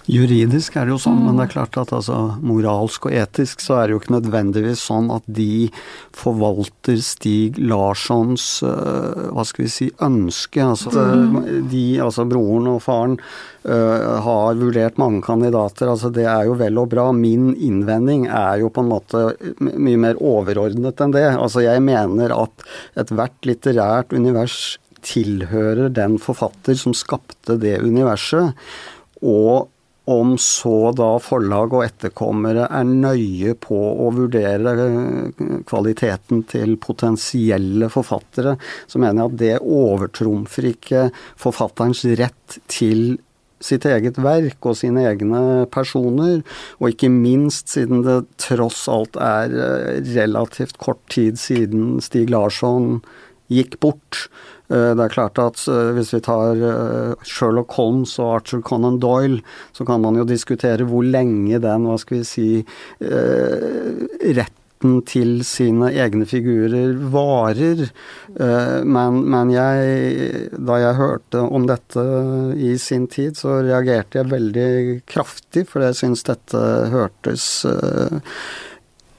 Juridisk 0.07 0.77
er 0.79 0.87
det 0.87 0.93
jo 0.93 0.99
sånn, 1.03 1.17
mm. 1.19 1.25
men 1.27 1.39
det 1.39 1.45
er 1.47 1.51
klart 1.51 1.77
at 1.81 1.91
altså, 1.95 2.17
moralsk 2.39 3.09
og 3.09 3.15
etisk 3.19 3.59
så 3.63 3.75
er 3.75 3.87
det 3.87 3.95
jo 3.95 3.99
ikke 3.99 4.13
nødvendigvis 4.15 4.85
sånn 4.87 5.09
at 5.11 5.27
de 5.27 5.67
forvalter 6.15 7.01
Stig 7.03 7.59
Larssons 7.59 8.45
uh, 8.63 9.27
hva 9.35 9.43
skal 9.47 9.65
vi 9.65 9.73
si, 9.73 9.89
ønske. 10.07 10.63
Altså, 10.63 10.93
mm. 10.95 11.67
de, 11.73 11.83
altså 12.05 12.27
broren 12.29 12.71
og 12.71 12.81
faren 12.87 13.19
uh, 13.19 14.23
har 14.23 14.57
vurdert 14.61 15.01
mange 15.01 15.21
kandidater. 15.27 15.91
altså 15.91 16.13
Det 16.15 16.23
er 16.23 16.47
jo 16.47 16.55
vel 16.61 16.79
og 16.79 16.91
bra. 16.95 17.09
Min 17.11 17.51
innvending 17.53 18.29
er 18.31 18.63
jo 18.63 18.71
på 18.71 18.85
en 18.85 18.91
måte 18.95 19.27
mye 19.59 19.99
mer 20.07 20.23
overordnet 20.23 21.03
enn 21.03 21.15
det. 21.19 21.27
Altså 21.35 21.67
Jeg 21.67 21.83
mener 21.83 22.31
at 22.35 22.67
ethvert 22.95 23.35
litterært 23.47 24.15
univers 24.15 24.77
tilhører 25.07 25.91
den 25.93 26.15
forfatter 26.19 26.79
som 26.79 26.95
skapte 26.95 27.59
det 27.59 27.81
universet. 27.83 28.55
Og 29.19 29.67
om 30.07 30.37
så 30.39 30.93
da 30.95 31.09
forlag 31.19 31.73
og 31.75 31.83
etterkommere 31.83 32.69
er 32.71 32.87
nøye 32.87 33.57
på 33.59 33.75
å 33.75 34.09
vurdere 34.15 34.73
kvaliteten 35.67 36.45
til 36.47 36.77
potensielle 36.79 37.89
forfattere, 37.91 38.55
så 38.87 39.03
mener 39.03 39.19
jeg 39.25 39.31
at 39.33 39.39
det 39.43 39.53
overtrumfer 39.61 40.71
ikke 40.71 41.07
forfatterens 41.35 42.05
rett 42.19 42.59
til 42.71 43.17
sitt 43.63 43.87
eget 43.89 44.19
verk 44.21 44.65
og 44.69 44.77
sine 44.77 45.03
egne 45.09 45.65
personer, 45.73 46.43
og 46.77 46.93
ikke 46.93 47.09
minst 47.11 47.73
siden 47.73 48.03
det 48.05 48.21
tross 48.41 48.85
alt 48.91 49.17
er 49.19 49.53
eh, 49.53 50.01
relativt 50.13 50.77
kort 50.81 51.01
tid 51.11 51.39
siden 51.41 51.97
Stig 52.05 52.29
Larsson 52.33 53.01
gikk 53.51 53.79
bort. 53.83 54.27
Eh, 54.67 54.91
det 54.97 55.05
er 55.05 55.13
klart 55.13 55.39
at 55.39 55.63
eh, 55.71 55.93
hvis 55.95 56.11
vi 56.15 56.21
tar 56.25 56.59
eh, 56.59 57.27
Sherlock 57.27 57.77
Holmes 57.79 58.17
og 58.19 58.41
Arthur 58.41 58.63
Conan 58.67 58.99
Doyle, 59.03 59.39
så 59.75 59.87
kan 59.87 60.03
man 60.03 60.19
jo 60.19 60.27
diskutere 60.27 60.87
hvor 60.87 61.07
lenge 61.07 61.61
den, 61.63 61.87
hva 61.87 61.97
skal 62.01 62.19
vi 62.19 62.27
si, 62.27 62.49
retten 62.99 64.99
til 65.09 65.39
sine 65.47 65.89
egne 65.89 66.27
figurer 66.29 66.91
varer. 67.13 67.87
Men, 68.37 69.21
men 69.31 69.49
jeg, 69.49 70.51
da 70.53 70.77
jeg 70.83 70.99
hørte 70.99 71.41
om 71.41 71.65
dette 71.69 72.03
i 72.61 72.75
sin 72.81 73.07
tid, 73.09 73.39
så 73.39 73.55
reagerte 73.65 74.19
jeg 74.19 74.31
veldig 74.35 74.69
kraftig, 75.09 75.65
for 75.71 75.87
jeg 75.87 75.97
syns 75.97 76.27
dette 76.27 76.61
hørtes 76.93 77.47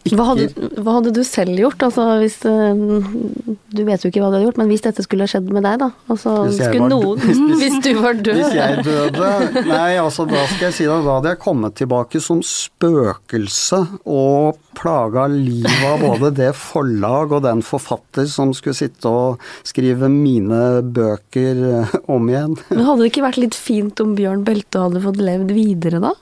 hva 0.07 0.25
hadde, 0.31 0.47
hva 0.79 0.99
hadde, 0.99 1.13
du 1.13 1.21
selv 1.27 1.59
gjort? 1.59 1.83
Altså, 1.85 2.05
hvis, 2.23 2.39
eh, 2.49 3.57
du 3.75 3.81
vet 3.85 4.05
jo 4.05 4.11
ikke 4.11 4.23
hva 4.23 4.31
du 4.31 4.39
hadde 4.39 4.47
gjort, 4.47 4.61
men 4.61 4.71
hvis 4.71 4.85
dette 4.87 5.05
skulle 5.05 5.27
skjedd 5.29 5.51
med 5.53 5.67
deg, 5.67 5.81
da? 5.83 5.91
Altså, 6.09 6.35
hvis, 6.47 6.61
var, 6.63 6.87
noen, 6.93 7.21
hvis, 7.25 7.41
hvis, 7.61 7.77
du 7.85 7.91
var 7.99 8.17
død? 8.17 8.39
Hvis 8.39 8.57
jeg 8.57 8.85
døde? 8.87 9.33
Nei, 9.69 9.99
altså 10.01 10.25
da 10.29 10.45
skal 10.53 10.69
jeg 10.69 10.77
si 10.79 10.87
deg, 10.89 11.05
Da 11.05 11.19
hadde 11.19 11.35
jeg 11.35 11.43
kommet 11.43 11.77
tilbake 11.81 12.23
som 12.25 12.41
spøkelse 12.45 13.83
og 14.09 14.61
plaga 14.79 15.27
livet 15.33 15.85
av 15.89 16.05
både 16.05 16.31
det 16.39 16.53
forlag 16.57 17.35
og 17.35 17.43
den 17.45 17.65
forfatter 17.67 18.29
som 18.31 18.55
skulle 18.57 18.79
sitte 18.79 19.11
og 19.11 19.43
skrive 19.67 20.11
mine 20.13 20.81
bøker 20.83 21.65
eh, 21.73 21.99
om 22.09 22.31
igjen. 22.31 22.57
Men 22.71 22.87
hadde 22.87 23.05
det 23.05 23.13
ikke 23.13 23.27
vært 23.27 23.43
litt 23.43 23.59
fint 23.59 24.01
om 24.05 24.15
Bjørn 24.19 24.47
Belte 24.47 24.87
hadde 24.87 25.05
fått 25.05 25.21
levd 25.21 25.53
videre, 25.57 26.01
da? 26.05 26.15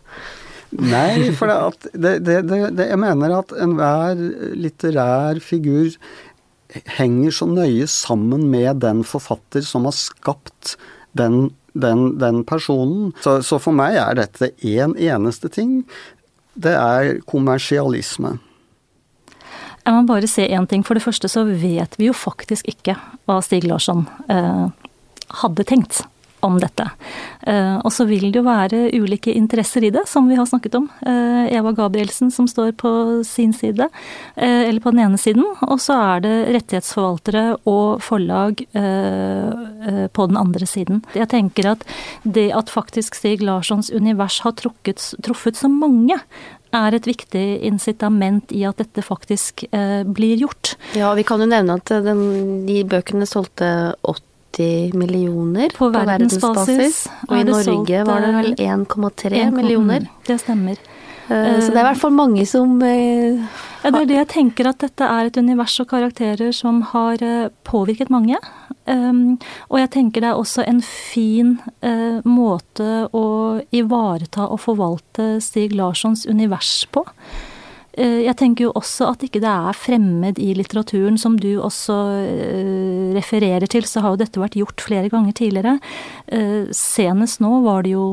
Nei, 0.76 1.30
for 1.36 1.48
det, 1.94 2.18
det, 2.26 2.40
det, 2.48 2.88
jeg 2.90 3.00
mener 3.00 3.38
at 3.38 3.52
enhver 3.64 4.18
litterær 4.58 5.40
figur 5.40 5.94
henger 6.98 7.32
så 7.32 7.46
nøye 7.48 7.86
sammen 7.88 8.48
med 8.52 8.82
den 8.84 9.04
forfatter 9.06 9.64
som 9.64 9.86
har 9.88 9.94
skapt 9.96 10.74
den, 11.16 11.50
den, 11.72 12.18
den 12.20 12.42
personen. 12.44 13.12
Så, 13.24 13.38
så, 13.46 13.60
for 13.62 13.76
meg 13.76 13.96
er 14.00 14.18
dette 14.18 14.50
én 14.60 14.92
en 14.92 14.98
eneste 15.00 15.48
ting. 15.52 15.78
Det 16.54 16.74
er 16.76 17.20
kommersialisme. 17.28 18.36
Jeg 19.86 19.94
må 19.94 20.02
bare 20.08 20.28
se 20.28 20.48
én 20.50 20.66
ting. 20.68 20.82
For 20.84 20.98
det 20.98 21.04
første 21.06 21.30
så 21.30 21.46
vet 21.46 21.94
vi 22.00 22.10
jo 22.10 22.16
faktisk 22.16 22.66
ikke 22.68 22.96
hva 23.28 23.38
Stig 23.44 23.64
Larsson 23.68 24.04
eh, 24.32 24.66
hadde 25.42 25.66
tenkt 25.68 26.02
om 26.46 26.58
dette. 26.62 26.86
Eh, 27.46 27.76
og 27.76 27.92
så 27.94 28.06
vil 28.08 28.30
det 28.30 28.40
jo 28.40 28.46
være 28.46 28.86
ulike 28.94 29.34
interesser 29.36 29.86
i 29.86 29.92
det, 29.94 30.06
som 30.10 30.28
vi 30.30 30.38
har 30.38 30.48
snakket 30.48 30.78
om. 30.78 30.88
Eh, 31.06 31.52
Eva 31.56 31.72
Gabrielsen 31.76 32.32
som 32.34 32.48
står 32.50 32.72
på 32.80 32.90
sin 33.26 33.52
side, 33.56 33.88
eh, 34.36 34.68
eller 34.68 34.80
på 34.80 34.92
den 34.94 35.04
ene 35.06 35.20
siden. 35.20 35.44
Og 35.66 35.78
så 35.82 35.98
er 36.16 36.24
det 36.26 36.34
rettighetsforvaltere 36.56 37.44
og 37.66 38.02
forlag 38.04 38.62
på 40.16 40.26
den 40.28 40.36
andre 40.38 40.66
siden. 40.68 41.02
Jeg 41.16 41.28
tenker 41.30 41.70
at 41.72 41.84
det 42.22 42.50
at 42.54 42.70
faktisk 42.72 43.16
Stig 43.16 43.42
Larssons 43.44 43.90
univers 43.90 44.40
har 44.44 44.54
trukket, 44.58 45.02
truffet 45.24 45.58
så 45.58 45.70
mange, 45.70 46.18
er 46.76 46.94
et 46.94 47.06
viktig 47.08 47.44
incitament 47.64 48.52
i 48.52 48.64
at 48.68 48.78
dette 48.82 49.04
faktisk 49.04 49.64
blir 49.70 50.42
gjort. 50.42 50.74
Ja, 50.98 51.12
vi 51.16 51.24
kan 51.26 51.40
jo 51.40 51.48
nevne 51.48 51.78
at 51.78 51.92
den, 52.04 52.66
de 52.68 52.82
bøkene 52.88 53.28
solgte 53.28 53.94
80 54.02 54.35
90 54.56 54.94
millioner 54.98 55.72
på, 55.76 55.90
på 55.92 56.04
verdensbasis. 56.08 57.06
Og 57.28 57.38
i 57.38 57.44
Norge 57.44 58.04
var 58.08 58.24
det 58.24 58.34
vel 58.36 58.52
1,3 58.54 59.48
millioner. 59.54 60.08
Det 60.26 60.38
stemmer. 60.40 60.80
Eh, 61.28 61.60
så 61.60 61.72
det 61.72 61.80
er 61.80 61.82
i 61.82 61.88
hvert 61.88 61.98
fall 61.98 62.14
mange 62.14 62.44
som 62.46 62.76
eh, 62.86 63.40
Ja, 63.82 63.90
det 63.90 64.04
er 64.04 64.10
det 64.10 64.18
jeg 64.20 64.28
tenker, 64.30 64.68
at 64.70 64.78
dette 64.82 65.08
er 65.10 65.28
et 65.28 65.38
univers 65.38 65.74
og 65.82 65.88
karakterer 65.90 66.54
som 66.54 66.80
har 66.92 67.22
eh, 67.22 67.48
påvirket 67.66 68.12
mange. 68.14 68.38
Um, 68.86 69.34
og 69.66 69.80
jeg 69.80 69.90
tenker 69.96 70.22
det 70.22 70.28
er 70.30 70.38
også 70.38 70.62
en 70.62 70.78
fin 70.86 71.56
måte 72.22 73.08
å 73.10 73.24
ivareta 73.74 74.44
og 74.46 74.60
forvalte 74.62 75.40
Stig 75.42 75.74
Larssons 75.74 76.22
univers 76.30 76.84
på. 76.94 77.02
Eh, 77.96 78.22
jeg 78.26 78.36
tenker 78.36 78.68
jo 78.68 78.74
også 78.76 79.10
at 79.14 79.24
ikke 79.24 79.40
det 79.44 79.50
er 79.50 79.76
fremmed 79.76 80.40
i 80.42 80.52
litteraturen, 80.56 81.16
som 81.20 81.38
du 81.40 81.56
også 81.56 81.98
eh, 82.20 83.12
refererer 83.16 83.66
til, 83.72 83.86
så 83.88 84.04
har 84.04 84.14
jo 84.14 84.22
dette 84.24 84.42
vært 84.42 84.58
gjort 84.60 84.84
flere 84.84 85.12
ganger 85.12 85.36
tidligere. 85.36 85.78
Eh, 86.28 86.66
senest 86.76 87.40
nå 87.44 87.62
var 87.64 87.86
det 87.86 87.96
jo 87.96 88.08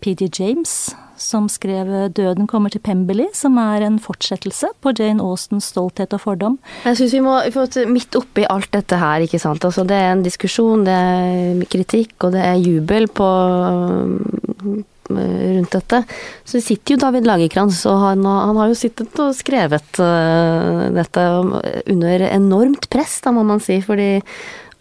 PD 0.00 0.30
James 0.32 0.94
som 1.16 1.46
skrev 1.48 2.12
'Døden 2.12 2.46
kommer 2.46 2.68
til 2.68 2.80
Pemberley', 2.84 3.32
som 3.32 3.56
er 3.56 3.80
en 3.86 3.98
fortsettelse 3.98 4.68
på 4.82 4.92
Jane 4.98 5.22
Austens 5.22 5.72
'Stolthet 5.72 6.12
og 6.12 6.20
fordom'. 6.20 6.58
Jeg 6.84 6.96
syns 6.96 7.12
vi 7.12 7.20
må 7.20 7.40
midt 7.88 8.16
oppi 8.16 8.44
alt 8.44 8.70
dette 8.72 8.96
her, 8.96 9.24
ikke 9.24 9.40
sant. 9.40 9.64
Altså 9.64 9.86
det 9.86 9.96
er 9.96 10.12
en 10.12 10.22
diskusjon, 10.22 10.84
det 10.84 10.92
er 10.92 11.64
kritikk, 11.72 12.24
og 12.24 12.32
det 12.32 12.44
er 12.44 12.60
jubel 12.60 13.08
på 13.08 13.24
rundt 15.10 15.72
dette. 15.74 16.02
Så 16.44 16.60
sitter 16.64 16.94
jo 16.94 17.00
David 17.00 17.26
Lagerkrantz, 17.28 17.82
og 17.88 18.00
han, 18.02 18.24
han, 18.26 18.56
har 18.58 18.70
jo 18.70 18.78
sittet 18.78 19.20
og 19.22 19.34
skrevet 19.36 20.00
uh, 20.02 20.86
dette 20.94 21.26
under 21.92 22.26
enormt 22.30 22.88
press, 22.92 23.18
da 23.24 23.34
må 23.34 23.46
man 23.46 23.62
si. 23.62 23.80
fordi 23.84 24.20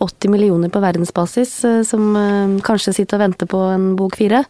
80 0.03 0.33
millioner 0.33 0.71
på 0.73 0.81
verdensbasis, 0.83 1.55
uh, 1.67 1.81
som 1.87 2.15
uh, 2.17 2.57
kanskje 2.65 2.95
sitter 2.99 3.19
og 3.19 3.25
venter 3.27 3.49
på 3.51 3.61
en 3.73 3.93
bok 3.99 4.19
fire. 4.19 4.45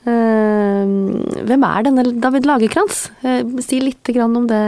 hvem 0.00 1.64
er 1.66 1.82
denne 1.84 2.02
David 2.24 2.46
Lagerkrantz? 2.48 3.10
si 3.60 3.80
litt 3.84 4.08
om 4.24 4.46
det, 4.48 4.60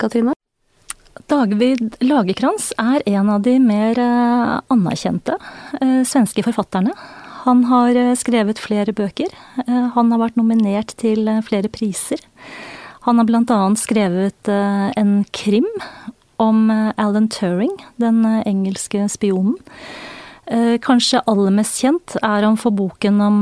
Katrine. 0.00 0.32
David 1.28 1.98
Lagerkrantz 2.00 2.70
er 2.80 3.04
en 3.12 3.28
av 3.34 3.42
de 3.44 3.58
mer 3.60 4.00
anerkjente 4.72 5.36
svenske 6.08 6.42
forfatterne. 6.48 6.96
Han 7.42 7.64
har 7.66 7.96
eh, 7.98 8.14
skrevet 8.14 8.60
flere 8.62 8.94
bøker. 8.94 9.30
Eh, 9.66 9.86
han 9.96 10.14
har 10.14 10.20
vært 10.22 10.38
nominert 10.38 10.94
til 11.00 11.26
eh, 11.26 11.42
flere 11.42 11.70
priser. 11.72 12.22
Han 13.02 13.18
har 13.18 13.26
bl.a. 13.26 13.58
skrevet 13.74 14.46
en 14.46 15.24
krim 15.34 15.66
om 16.38 16.68
Alan 16.70 17.26
Turing, 17.34 17.72
den 17.98 18.20
engelske 18.46 19.08
spionen. 19.10 19.56
Kanskje 20.86 21.18
aller 21.26 21.50
mest 21.54 21.80
kjent 21.82 22.14
er 22.20 22.46
han 22.46 22.54
for 22.60 22.70
boken 22.78 23.18
om 23.26 23.40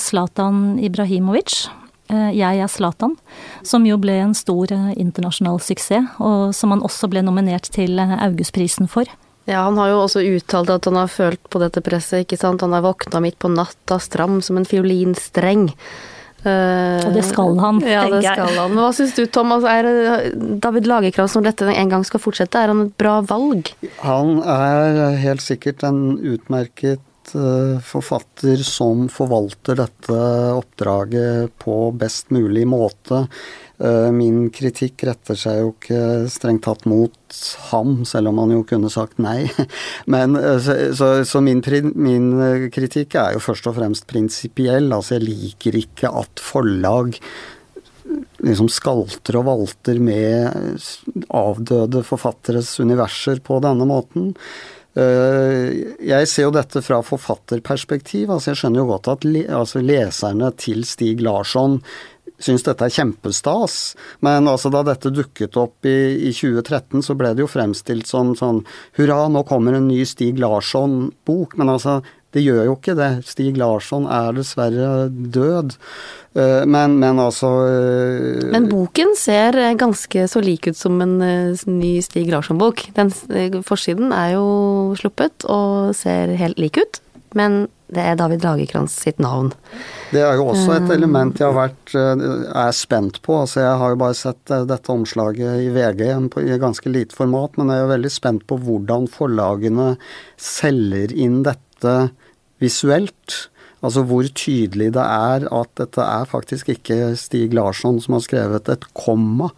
Zlatan 0.00 0.78
Ibrahimovic. 0.80 1.66
'Jeg 2.08 2.64
er 2.64 2.72
Zlatan', 2.72 3.18
som 3.60 3.84
jo 3.84 3.98
ble 4.00 4.16
en 4.24 4.32
stor 4.32 4.72
internasjonal 4.72 5.60
suksess, 5.60 6.16
og 6.16 6.56
som 6.56 6.72
han 6.72 6.80
også 6.80 7.12
ble 7.12 7.20
nominert 7.28 7.68
til 7.76 8.00
Augustprisen 8.00 8.88
for. 8.88 9.04
Ja, 9.48 9.64
han 9.66 9.78
har 9.80 9.90
jo 9.90 10.00
også 10.04 10.22
uttalt 10.22 10.70
at 10.70 10.86
han 10.86 10.96
har 11.00 11.10
følt 11.10 11.42
på 11.50 11.60
dette 11.62 11.82
presset, 11.82 12.22
ikke 12.24 12.38
sant. 12.38 12.62
Han 12.62 12.74
har 12.76 12.84
våkna 12.84 13.22
midt 13.24 13.40
på 13.42 13.50
natta, 13.50 13.98
stram 14.02 14.40
som 14.44 14.60
en 14.60 14.68
fiolinstreng. 14.68 15.68
Uh, 16.42 16.98
og 17.06 17.12
det 17.14 17.22
skal 17.28 17.54
han, 17.62 17.78
ja, 17.86 18.02
tenker 18.02 18.16
jeg. 18.18 18.24
Ja, 18.26 18.34
det 18.34 18.34
skal 18.34 18.56
han. 18.58 18.72
Men 18.74 18.82
hva 18.82 18.90
syns 18.96 19.14
du, 19.14 19.22
Thomas? 19.30 19.66
Er 19.68 19.88
David 20.62 20.88
Lagerkrantz, 20.90 21.36
når 21.38 21.50
dette 21.50 21.68
en 21.70 21.92
gang 21.92 22.06
skal 22.06 22.22
fortsette, 22.22 22.58
er 22.58 22.72
han 22.72 22.88
et 22.88 22.96
bra 22.98 23.20
valg? 23.26 23.70
Han 24.02 24.40
er 24.42 25.18
helt 25.22 25.44
sikkert 25.44 25.86
en 25.86 26.16
utmerket 26.18 27.02
forfatter 27.86 28.60
som 28.66 29.06
forvalter 29.12 29.78
dette 29.78 30.16
oppdraget 30.56 31.52
på 31.62 31.76
best 31.94 32.32
mulig 32.34 32.66
måte. 32.68 33.26
Eh, 33.82 34.10
min 34.14 34.44
kritikk 34.54 35.02
retter 35.08 35.38
seg 35.38 35.58
jo 35.58 35.70
ikke 35.72 36.02
strengt 36.30 36.62
tatt 36.68 36.84
mot 36.86 37.38
ham, 37.72 38.02
selv 38.06 38.30
om 38.30 38.38
han 38.42 38.52
jo 38.54 38.60
kunne 38.68 38.90
sagt 38.92 39.18
nei. 39.22 39.48
Men, 40.12 40.36
eh, 40.38 40.60
så, 40.62 41.08
så, 41.26 41.42
min, 41.42 41.62
min, 41.96 42.28
eh, 42.38 42.68
kritikk 42.74 43.16
er 43.18 43.34
jo 43.34 43.42
først 43.42 43.66
og 43.70 43.78
fremst 43.80 44.06
prinsipiell. 44.10 44.92
Altså 44.94 45.16
jeg 45.16 45.26
liker 45.26 45.80
ikke 45.80 46.12
at 46.22 46.42
forlag 46.42 47.18
liksom 48.42 48.68
skalter 48.70 49.40
og 49.40 49.48
valter 49.48 49.98
med 50.02 50.78
avdøde 51.32 52.04
forfatteres 52.06 52.76
universer 52.82 53.42
på 53.42 53.58
denne 53.64 53.88
måten. 53.88 54.30
Jeg 54.92 56.28
ser 56.28 56.44
jo 56.44 56.52
dette 56.52 56.82
fra 56.84 56.98
forfatterperspektiv. 57.06 58.30
altså 58.30 58.52
Jeg 58.52 58.60
skjønner 58.60 58.82
jo 58.82 58.90
godt 58.90 59.08
at 59.08 59.28
altså 59.48 59.80
leserne 59.80 60.50
til 60.60 60.84
Stig 60.84 61.22
Larsson 61.24 61.78
syns 62.42 62.64
dette 62.66 62.86
er 62.86 62.94
kjempestas. 62.94 63.76
Men 64.24 64.48
altså 64.50 64.72
da 64.72 64.82
dette 64.86 65.12
dukket 65.14 65.58
opp 65.60 65.86
i, 65.88 66.28
i 66.28 66.32
2013, 66.34 67.02
så 67.06 67.16
ble 67.18 67.32
det 67.34 67.44
jo 67.44 67.50
fremstilt 67.50 68.10
som 68.10 68.34
sånn 68.38 68.62
hurra, 68.98 69.26
nå 69.32 69.44
kommer 69.48 69.78
en 69.78 69.88
ny 69.90 70.02
Stig 70.08 70.40
Larsson-bok. 70.42 71.56
Men 71.60 71.74
altså, 71.76 72.00
det 72.32 72.42
gjør 72.46 72.64
jo 72.70 72.76
ikke 72.78 72.96
det. 72.96 73.10
Stig 73.28 73.58
Larsson 73.60 74.06
er 74.08 74.32
dessverre 74.36 75.08
død. 75.10 75.76
Eh, 76.32 76.62
men, 76.64 76.96
men 77.02 77.20
altså 77.20 77.50
eh, 77.68 78.46
Men 78.54 78.70
boken 78.70 79.12
ser 79.20 79.58
ganske 79.76 80.24
så 80.32 80.40
lik 80.40 80.70
ut 80.70 80.78
som 80.78 80.96
en 81.04 81.18
eh, 81.20 81.66
ny 81.68 81.98
Stig 82.04 82.32
Larsson-bok. 82.32 82.86
Den 82.96 83.12
forsiden 83.66 84.14
er 84.16 84.38
jo 84.38 84.48
sluppet 85.00 85.44
og 85.44 85.92
ser 85.98 86.32
helt 86.40 86.60
lik 86.62 86.80
ut, 86.80 87.02
men 87.36 87.66
det 87.92 88.00
er 88.08 88.16
David 88.16 88.40
Lagerkrantz 88.46 88.94
sitt 89.02 89.18
navn. 89.20 89.50
Det 90.14 90.22
er 90.24 90.38
jo 90.40 90.46
også 90.54 90.78
et 90.78 90.92
element 90.94 91.36
jeg 91.36 91.44
har 91.44 91.58
vært, 91.68 91.92
er 91.92 92.70
spent 92.72 93.18
på. 93.20 93.36
altså 93.42 93.60
Jeg 93.60 93.74
har 93.82 93.92
jo 93.92 93.98
bare 94.00 94.16
sett 94.16 94.52
dette 94.70 94.94
omslaget 94.94 95.60
i 95.60 95.68
VG 95.74 96.00
i 96.40 96.56
ganske 96.62 96.88
lite 96.88 97.12
format, 97.16 97.58
men 97.60 97.68
jeg 97.68 97.82
er 97.82 97.84
jo 97.84 97.90
veldig 97.90 98.12
spent 98.14 98.46
på 98.48 98.56
hvordan 98.64 99.10
forlagene 99.12 99.90
selger 100.40 101.12
inn 101.12 101.42
dette 101.44 101.71
visuelt. 102.62 103.48
Altså 103.82 104.04
hvor 104.06 104.22
tydelig 104.38 104.92
det 104.94 105.02
er 105.02 105.42
at 105.50 105.70
dette 105.80 106.04
er 106.06 106.28
faktisk 106.30 106.68
ikke 106.70 107.16
Stig 107.18 107.50
Larsson 107.56 107.96
som 108.02 108.14
har 108.14 108.20
skrevet 108.22 108.68
et 108.70 108.84
komma. 108.94 109.48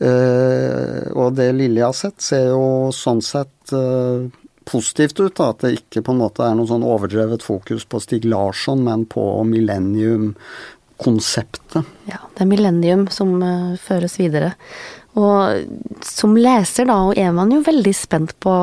Uh, 0.00 1.04
og 1.12 1.36
det 1.36 1.52
lille 1.58 1.80
jeg 1.82 1.90
har 1.90 1.98
sett, 1.98 2.22
ser 2.24 2.46
jo 2.54 2.88
sånn 2.96 3.20
sett 3.24 3.72
uh, 3.76 4.24
positivt 4.64 5.20
ut. 5.20 5.36
Da, 5.36 5.50
at 5.52 5.60
det 5.66 5.76
ikke 5.76 6.02
på 6.06 6.12
en 6.14 6.22
måte 6.22 6.40
er 6.46 6.54
noe 6.56 6.68
sånn 6.70 6.88
overdrevet 6.88 7.42
fokus 7.44 7.84
på 7.84 8.00
Stig 8.00 8.24
Larsson, 8.24 8.80
men 8.86 9.04
på 9.12 9.44
millennium-konseptet. 9.50 11.84
Ja, 12.08 12.20
det 12.32 12.40
er 12.46 12.52
millennium 12.54 13.04
som 13.12 13.42
uh, 13.44 13.76
føres 13.82 14.16
videre. 14.22 14.50
Og 15.18 16.04
som 16.06 16.36
leser 16.38 16.86
da, 16.86 16.98
er 17.18 17.32
man 17.34 17.50
jo 17.50 17.64
veldig 17.66 17.92
spent 17.96 18.36
på 18.42 18.54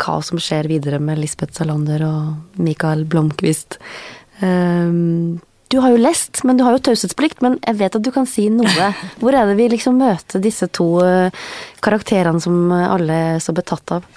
hva 0.00 0.16
som 0.24 0.40
skjer 0.40 0.70
videre 0.70 1.00
med 1.02 1.20
Lisbeth 1.20 1.58
Salander 1.58 2.04
og 2.06 2.60
Mikael 2.62 3.04
Blomkvist. 3.04 3.76
Um, 4.40 5.40
du 5.72 5.78
har 5.80 5.92
jo 5.92 6.00
lest, 6.00 6.42
men 6.48 6.56
du 6.56 6.64
har 6.64 6.76
jo 6.76 6.82
taushetsplikt, 6.88 7.42
men 7.44 7.58
jeg 7.60 7.78
vet 7.80 7.96
at 7.96 8.04
du 8.04 8.10
kan 8.12 8.28
si 8.28 8.48
noe. 8.52 8.88
Hvor 9.20 9.36
er 9.36 9.50
det 9.50 9.58
vi 9.60 9.68
liksom 9.72 10.00
møter 10.00 10.42
disse 10.44 10.68
to 10.72 10.88
uh, 11.04 11.44
karakterene 11.84 12.40
som 12.40 12.72
alle 12.72 13.24
er 13.36 13.44
så 13.44 13.54
betatt 13.56 13.98
av? 13.98 14.08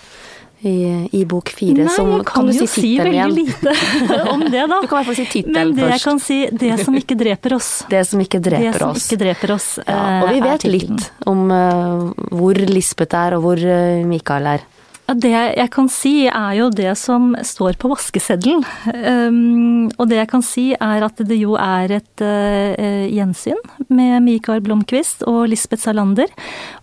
I, 0.62 1.10
i 1.12 1.24
bok 1.26 1.50
fire. 1.50 1.86
Nei, 1.86 1.94
som, 1.94 2.12
jeg 2.14 2.26
kan, 2.26 2.46
kan 2.48 2.52
jo 2.52 2.66
si, 2.66 2.82
si 2.82 2.92
veldig 3.00 3.46
lite 3.46 3.74
om 4.34 4.46
det, 4.46 4.64
da. 4.66 4.80
Du 4.82 4.88
kan 4.88 5.02
i 5.02 5.02
hvert 5.02 5.10
fall 5.10 5.18
si 5.20 5.26
tittelen 5.32 5.74
først. 5.74 5.76
Men 5.76 5.82
det 5.82 5.90
jeg 5.92 6.04
kan 6.06 6.22
si, 6.24 6.40
det 6.66 6.72
som 6.84 7.00
ikke 7.02 7.20
dreper 7.20 7.58
oss. 7.58 7.72
Det 7.96 8.02
som 8.08 8.22
ikke 8.22 8.40
dreper 8.44 8.74
det 8.74 8.80
som 8.80 8.94
oss. 8.94 9.06
Ikke 9.06 9.22
dreper 9.22 9.52
oss 9.56 9.68
ja, 9.86 9.98
og 10.24 10.32
vi 10.32 10.40
eh, 10.40 10.46
vet 10.46 10.64
litt 10.68 11.04
om 11.30 11.44
uh, 11.52 12.30
hvor 12.34 12.58
Lisbeth 12.70 13.18
er, 13.18 13.36
og 13.38 13.46
hvor 13.46 13.62
uh, 13.62 14.02
Mikael 14.08 14.50
er. 14.56 14.66
Det 15.06 15.30
jeg 15.30 15.70
kan 15.70 15.86
si, 15.92 16.14
er 16.26 16.56
jo 16.58 16.72
det 16.74 16.96
som 16.98 17.36
står 17.46 17.78
på 17.78 17.92
vaskeseddelen. 17.92 18.64
Um, 18.90 19.92
og 20.02 20.10
det 20.10 20.18
jeg 20.18 20.30
kan 20.32 20.46
si, 20.46 20.66
er 20.74 21.06
at 21.06 21.22
det 21.30 21.38
jo 21.38 21.54
er 21.62 21.94
et 22.00 22.26
uh, 22.26 23.06
gjensyn 23.06 23.62
med 23.94 24.26
Mikael 24.26 24.64
Blomkvist 24.66 25.22
og 25.30 25.44
Lisbeth 25.52 25.86
Salander. 25.86 26.34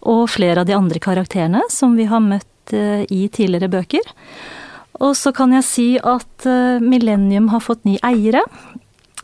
Og 0.07 0.29
flere 0.31 0.63
av 0.63 0.71
de 0.71 0.79
andre 0.79 1.03
karakterene 1.03 1.65
som 1.73 1.99
vi 1.99 2.07
har 2.11 2.23
møtt 2.23 2.47
Eh, 2.71 3.03
i 3.11 3.27
tidligere 3.29 3.71
bøker. 3.73 4.07
Og 5.03 5.17
så 5.19 5.33
kan 5.35 5.53
jeg 5.57 5.67
si 5.67 5.89
at 5.99 6.47
eh, 6.47 6.83
Millennium 6.83 7.51
har 7.53 7.65
fått 7.65 7.85
ny 7.89 7.99
eiere. 8.07 8.45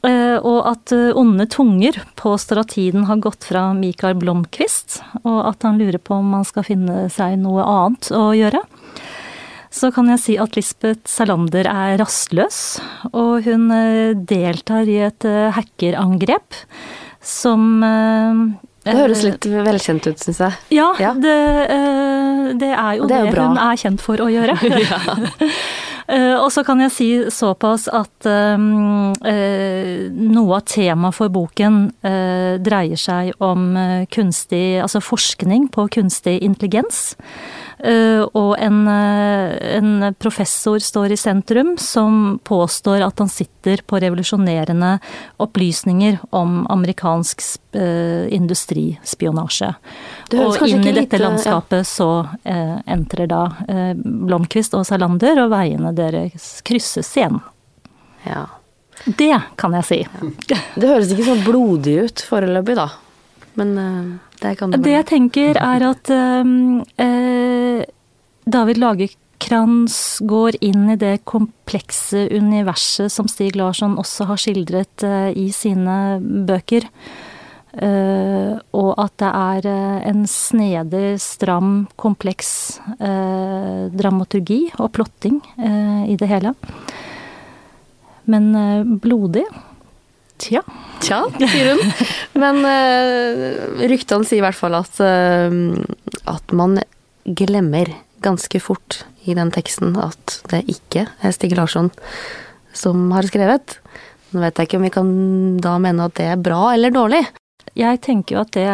Eh, 0.06 0.36
og 0.36 0.66
at 0.68 0.92
onde 1.18 1.48
tunger 1.50 1.96
påstår 2.18 2.62
at 2.62 2.74
tiden 2.74 3.06
har 3.08 3.22
gått 3.22 3.46
fra 3.48 3.70
Mikael 3.74 4.18
Blomkvist, 4.18 5.00
og 5.24 5.40
at 5.48 5.66
han 5.66 5.80
lurer 5.80 5.98
på 6.02 6.18
om 6.18 6.36
han 6.36 6.46
skal 6.46 6.66
finne 6.66 7.08
seg 7.14 7.38
noe 7.42 7.64
annet 7.66 8.10
å 8.14 8.28
gjøre. 8.36 8.62
Så 9.74 9.90
kan 9.92 10.08
jeg 10.10 10.22
si 10.22 10.36
at 10.40 10.54
Lisbeth 10.56 11.10
Salander 11.10 11.66
er 11.68 11.98
rastløs, 12.00 12.78
og 13.10 13.44
hun 13.44 13.68
deltar 14.26 14.88
i 14.88 14.96
et 15.10 15.26
hackerangrep 15.54 16.62
som 17.20 17.82
det 18.86 18.94
høres 18.96 19.24
litt 19.26 19.46
velkjent 19.50 20.06
ut, 20.06 20.22
syns 20.22 20.40
jeg. 20.44 20.56
Ja, 20.78 20.88
ja. 21.02 21.12
Det, 21.18 21.34
eh, 21.74 22.44
det, 22.58 22.70
er 22.72 22.98
jo 23.00 23.08
det, 23.10 23.18
er 23.18 23.28
jo 23.28 23.34
det 23.34 23.44
hun 23.44 23.60
er 23.60 23.80
kjent 23.80 24.04
for 24.04 24.24
å 24.24 24.30
gjøre. 24.32 24.58
Eh, 26.08 26.38
og 26.40 26.46
så 26.48 26.62
kan 26.64 26.80
jeg 26.80 26.92
si 26.94 27.06
såpass 27.28 27.82
at 27.92 28.24
um, 28.56 29.10
noe 29.12 30.54
av 30.56 30.62
temaet 30.64 31.18
for 31.18 31.28
boken 31.28 31.76
dreier 32.64 32.96
seg 32.96 33.34
om 33.44 33.76
kunstig 34.08 34.78
Altså 34.80 35.02
forskning 35.04 35.66
på 35.74 35.84
kunstig 35.98 36.38
intelligens. 36.40 37.10
Eh, 37.78 38.22
og 38.34 38.56
en, 38.58 38.88
eh, 38.88 39.76
en, 39.76 40.14
professor 40.18 40.78
står 40.78 41.12
i 41.12 41.16
sentrum 41.16 41.76
som 41.78 42.40
påstår 42.44 43.04
at 43.06 43.18
han 43.18 43.30
sitter 43.30 43.84
på 43.86 44.00
revolusjonerende 44.02 44.98
opplysninger 45.38 46.18
om 46.30 46.66
amerikansk 46.70 47.42
eh, 47.72 48.26
industrispionasje. 48.34 49.72
Og 50.34 50.66
inn 50.66 50.86
i 50.90 50.96
dette 50.96 51.22
landskapet 51.22 51.84
ja. 51.84 51.88
så 51.88 52.10
eh, 52.42 52.76
entrer 52.86 53.30
da 53.30 53.44
eh, 53.68 53.94
Blomkvist 53.94 54.74
og 54.74 54.86
Salander, 54.88 55.44
og 55.44 55.52
veiene 55.54 55.94
deres 55.94 56.58
krysses 56.66 57.14
igjen. 57.16 57.38
Ja. 58.26 58.48
Det 59.06 59.36
kan 59.56 59.76
jeg 59.78 59.86
si. 59.86 60.00
Ja. 60.50 60.58
Det 60.74 60.88
høres 60.90 61.12
ikke 61.14 61.28
så 61.30 61.38
blodig 61.46 62.00
ut 62.08 62.24
foreløpig, 62.26 62.74
da. 62.80 62.90
Men 63.58 64.18
det 64.40 64.54
kan 64.58 64.70
det 64.70 64.82
Det 64.82 64.92
jeg 64.92 65.06
tenker 65.06 65.58
er 65.58 65.84
at 65.88 66.10
eh, 66.10 66.50
David 68.48 68.78
Lagerkrantz 68.80 70.18
går 70.24 70.56
inn 70.64 70.88
i 70.90 70.96
det 70.96 71.18
komplekse 71.28 72.28
universet 72.32 73.12
som 73.12 73.28
Stig 73.28 73.58
Larsson 73.58 73.98
også 74.00 74.24
har 74.30 74.40
skildret 74.40 75.04
eh, 75.04 75.32
i 75.36 75.50
sine 75.52 76.18
bøker. 76.48 76.88
Uh, 77.78 78.56
og 78.74 78.94
at 78.96 79.12
det 79.20 79.28
er 79.28 79.66
uh, 79.68 79.98
en 80.08 80.22
snedig, 80.26 81.18
stram, 81.20 81.84
kompleks 82.00 82.80
dramaturgi 82.98 84.72
og 84.80 84.88
plotting 84.96 85.36
i 86.08 86.16
det 86.18 86.30
hele. 86.30 86.54
Men 88.26 88.48
blodig 89.04 89.44
Tja. 90.38 90.62
Tja, 91.04 91.20
sier 91.36 91.74
hun. 91.74 91.94
Men 92.40 92.62
ryktene 93.90 94.26
sier 94.26 94.40
i 94.40 94.46
hvert 94.46 94.58
fall 94.58 94.78
at, 94.78 95.00
at 95.02 96.54
man 96.56 96.78
glemmer 97.38 97.90
ganske 98.24 98.60
fort 98.62 99.02
i 99.28 99.34
den 99.36 99.50
teksten 99.54 99.96
at 100.00 100.38
det 100.52 100.64
ikke 100.70 101.06
er 101.08 101.34
Stig 101.34 101.56
Larsson 101.56 101.90
som 102.76 103.10
har 103.14 103.26
skrevet. 103.28 103.78
Nå 104.32 104.42
vet 104.44 104.58
jeg 104.58 104.68
ikke 104.68 104.78
om 104.78 104.86
vi 104.86 104.94
kan 104.94 105.10
da 105.62 105.76
mene 105.82 106.08
at 106.08 106.16
det 106.18 106.30
er 106.32 106.40
bra 106.40 106.72
eller 106.74 106.92
dårlig. 106.94 107.22
jeg 107.74 108.00
tenker 108.00 108.34
jo 108.34 108.40
at 108.42 108.52
det 108.52 108.68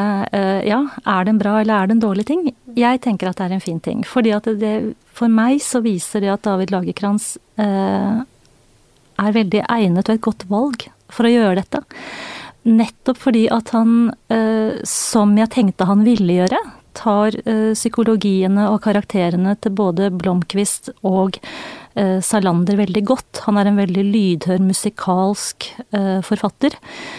Ja, 0.67 0.81
er 1.07 1.25
det 1.25 1.35
en 1.35 1.39
bra 1.39 1.61
eller 1.61 1.75
er 1.75 1.87
det 1.87 1.97
en 1.97 2.05
dårlig 2.05 2.27
ting? 2.27 2.47
Jeg 2.75 3.01
tenker 3.01 3.31
at 3.31 3.39
det 3.39 3.47
er 3.47 3.57
en 3.57 3.65
fin 3.65 3.81
ting. 3.81 4.05
fordi 4.05 4.33
at 4.33 4.45
det, 4.45 4.95
for 5.13 5.29
meg 5.29 5.61
så 5.63 5.81
viser 5.81 6.21
det 6.21 6.33
at 6.33 6.43
David 6.43 6.71
Lagerkrantz 6.75 7.37
eh, 7.59 8.23
er 9.19 9.37
veldig 9.37 9.63
egnet 9.69 10.09
og 10.09 10.15
et 10.15 10.27
godt 10.27 10.47
valg 10.51 10.89
for 11.09 11.27
å 11.27 11.31
gjøre 11.31 11.61
dette. 11.61 11.85
Nettopp 12.65 13.21
fordi 13.21 13.45
at 13.53 13.71
han, 13.77 14.15
eh, 14.33 14.81
som 14.89 15.37
jeg 15.39 15.53
tenkte 15.53 15.87
han 15.87 16.03
ville 16.07 16.41
gjøre, 16.41 16.59
tar 16.97 17.37
eh, 17.45 17.73
psykologiene 17.77 18.69
og 18.71 18.83
karakterene 18.87 19.55
til 19.63 19.75
både 19.77 20.11
Blomkvist 20.15 20.91
og 21.07 21.39
eh, 21.99 22.21
Salander 22.25 22.79
veldig 22.79 23.03
godt. 23.09 23.43
Han 23.47 23.59
er 23.61 23.71
en 23.71 23.81
veldig 23.81 24.05
lydhør, 24.09 24.63
musikalsk 24.65 25.69
eh, 25.97 26.21
forfatter. 26.27 26.77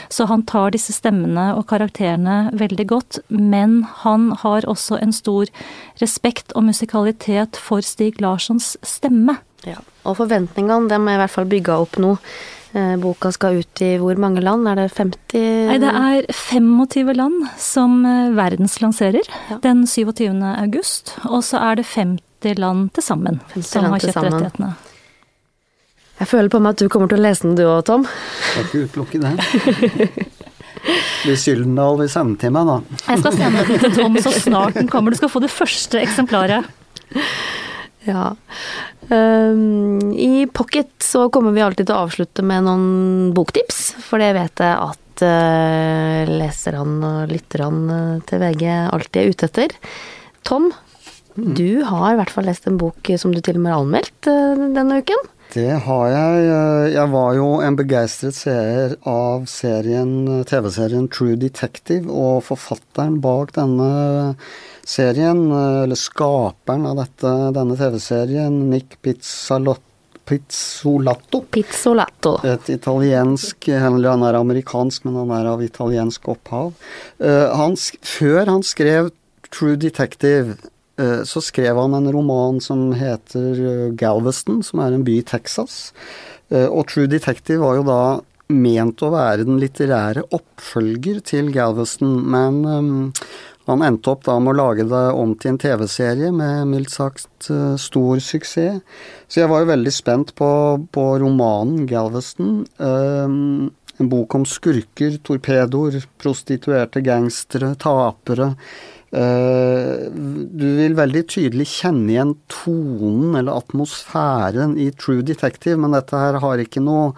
Så 0.09 0.27
han 0.31 0.45
tar 0.49 0.75
disse 0.75 0.95
stemmene 0.95 1.51
og 1.57 1.67
karakterene 1.71 2.55
veldig 2.57 2.87
godt, 2.91 3.21
men 3.29 3.81
han 4.05 4.31
har 4.43 4.67
også 4.69 4.99
en 5.01 5.15
stor 5.15 5.51
respekt 6.01 6.55
og 6.55 6.67
musikalitet 6.71 7.59
for 7.59 7.85
Stig 7.85 8.21
Larssons 8.23 8.75
stemme. 8.85 9.39
Ja, 9.65 9.79
og 10.05 10.19
forventningene 10.19 10.91
dem 10.91 11.07
er 11.09 11.17
i 11.17 11.23
hvert 11.23 11.33
fall 11.33 11.49
bygga 11.49 11.79
opp 11.81 11.97
nå. 12.01 12.15
Eh, 12.75 12.95
boka 12.99 13.29
skal 13.31 13.61
ut 13.61 13.81
i 13.85 13.93
hvor 14.01 14.17
mange 14.19 14.41
land? 14.43 14.67
Er 14.67 14.75
det 14.81 14.89
50 14.97 15.43
Nei, 15.69 15.77
det 15.79 15.91
er 15.95 16.25
25 16.27 17.13
land 17.15 17.45
som 17.61 18.01
eh, 18.03 18.33
verdenslanserer 18.35 19.23
ja. 19.23 19.59
den 19.63 19.85
27. 19.87 20.27
august. 20.43 21.13
Og 21.29 21.45
så 21.47 21.61
er 21.63 21.79
det 21.79 21.85
50 21.93 22.59
land 22.59 22.89
til 22.97 23.05
sammen 23.05 23.39
som 23.61 23.87
har 23.87 24.03
kjøpt 24.03 24.19
rettighetene. 24.27 24.73
Jeg 26.19 26.31
føler 26.31 26.51
på 26.51 26.59
meg 26.63 26.75
at 26.75 26.83
du 26.83 26.91
kommer 26.91 27.11
til 27.11 27.19
å 27.19 27.23
lese 27.23 27.47
den 27.47 27.55
du 27.59 27.63
òg, 27.63 27.81
Tom. 27.87 28.03
Jeg 28.07 28.51
Skal 28.51 28.67
ikke 28.67 28.83
utelukke 28.89 29.23
det. 29.23 29.31
Hvis 31.25 31.47
Gyldendal 31.47 31.97
vil 32.03 32.11
sende 32.11 32.39
til 32.39 32.53
meg, 32.55 32.69
da. 32.69 32.99
Jeg 33.07 33.23
skal 33.23 33.37
sende 33.39 33.65
den 33.67 33.83
til 33.83 33.95
Tom 33.95 34.19
så 34.23 34.35
snart 34.35 34.79
den 34.79 34.91
kommer. 34.91 35.15
Du 35.15 35.19
skal 35.19 35.31
få 35.31 35.41
det 35.43 35.51
første 35.51 36.03
eksemplaret. 36.03 36.67
Ja. 38.05 38.35
Um, 39.09 40.13
I 40.13 40.47
Pocket 40.53 41.03
så 41.03 41.29
kommer 41.29 41.51
vi 41.51 41.63
alltid 41.65 41.87
til 41.87 41.95
å 41.95 42.05
avslutte 42.05 42.45
med 42.45 42.65
noen 42.65 43.33
boktips, 43.35 43.95
for 44.01 44.21
det 44.21 44.31
vet 44.37 44.61
jeg 44.61 44.77
at 44.77 45.25
uh, 45.25 46.21
leserne 46.29 47.11
og 47.11 47.33
lytterne 47.33 47.99
til 48.29 48.41
VG 48.41 48.65
alltid 48.71 49.21
er 49.21 49.31
ute 49.33 49.49
etter. 49.49 49.77
Tom, 50.45 50.71
mm. 51.37 51.53
du 51.57 51.69
har 51.85 52.11
i 52.11 52.19
hvert 52.19 52.33
fall 52.33 52.49
lest 52.49 52.69
en 52.69 52.81
bok 52.81 53.13
som 53.21 53.33
du 53.33 53.41
til 53.41 53.59
og 53.59 53.65
med 53.65 53.73
har 53.73 53.85
anmeldt 53.85 54.29
uh, 54.29 54.67
denne 54.77 55.01
uken. 55.01 55.31
Det 55.53 55.69
har 55.85 56.07
jeg. 56.09 56.45
Jeg 56.95 57.09
var 57.13 57.35
jo 57.37 57.49
en 57.63 57.75
begeistret 57.77 58.35
seer 58.35 58.95
av 59.07 59.45
serien, 59.47 60.41
TV-serien 60.49 61.05
True 61.13 61.37
Detective, 61.39 62.09
og 62.09 62.41
forfatteren 62.47 63.19
bak 63.23 63.53
denne 63.55 63.91
serien, 64.85 65.41
eller 65.51 65.99
skaperen 65.99 66.85
av 66.85 67.01
dette, 67.01 67.33
denne 67.55 67.77
TV-serien, 67.79 68.59
Nick 68.69 68.99
Pizzolatto. 69.01 69.81
Pizzolatto. 71.51 72.39
Et 72.43 72.69
italiensk 72.69 73.67
eller 73.69 74.09
Han 74.09 74.23
er 74.25 74.39
amerikansk, 74.39 75.05
men 75.05 75.19
han 75.21 75.33
er 75.37 75.49
av 75.53 75.63
italiensk 75.63 76.29
opphav. 76.33 76.73
Uh, 77.21 77.53
han, 77.53 77.77
før 78.01 78.49
han 78.49 78.65
skrev 78.65 79.11
True 79.53 79.77
Detective, 79.77 80.57
uh, 81.01 81.21
så 81.23 81.43
skrev 81.45 81.77
han 81.77 81.93
en 81.93 82.09
roman 82.13 82.61
som 82.61 82.89
heter 82.97 83.61
uh, 83.61 83.91
Galveston, 83.93 84.63
som 84.65 84.81
er 84.81 84.95
en 84.95 85.05
by 85.05 85.19
i 85.21 85.25
Texas. 85.25 85.93
Og 86.53 86.83
True 86.85 87.09
Detective 87.09 87.57
var 87.57 87.79
jo 87.79 87.83
da 87.87 88.01
ment 88.53 89.01
å 89.01 89.09
være 89.09 89.47
den 89.47 89.57
litterære 89.57 90.27
oppfølger 90.35 91.23
til 91.25 91.49
Galveston, 91.53 92.19
men 92.29 92.59
um, 92.69 92.99
han 93.65 93.81
endte 93.81 94.11
opp 94.13 94.25
da 94.27 94.35
med 94.39 94.53
å 94.53 94.59
lage 94.59 94.85
det 94.89 95.05
om 95.17 95.33
til 95.39 95.55
en 95.55 95.61
TV-serie 95.61 96.29
med 96.35 96.69
mildt 96.69 96.93
sagt 96.93 97.49
eh, 97.49 97.73
stor 97.81 98.21
suksess. 98.21 98.81
Så 99.27 99.41
jeg 99.41 99.49
var 99.49 99.63
jo 99.63 99.71
veldig 99.71 99.93
spent 99.93 100.35
på, 100.37 100.49
på 100.93 101.05
romanen 101.23 101.87
Galveston. 101.89 102.59
Um, 102.77 103.71
en 103.97 104.11
bok 104.11 104.35
om 104.37 104.45
skurker, 104.45 105.17
torpedoer, 105.25 105.97
prostituerte 106.21 107.01
gangstere, 107.05 107.73
tapere. 107.81 108.51
Uh, 109.15 110.11
du 110.13 110.65
vil 110.77 110.97
veldig 110.97 111.23
tydelig 111.31 111.69
kjenne 111.71 112.13
igjen 112.13 112.35
tonen 112.51 113.37
eller 113.39 113.63
atmosfæren 113.63 114.75
i 114.81 114.91
True 114.93 115.25
Detective, 115.25 115.79
men 115.81 115.95
dette 115.95 116.19
her 116.19 116.37
har 116.43 116.61
ikke 116.61 116.83
noe 116.85 117.15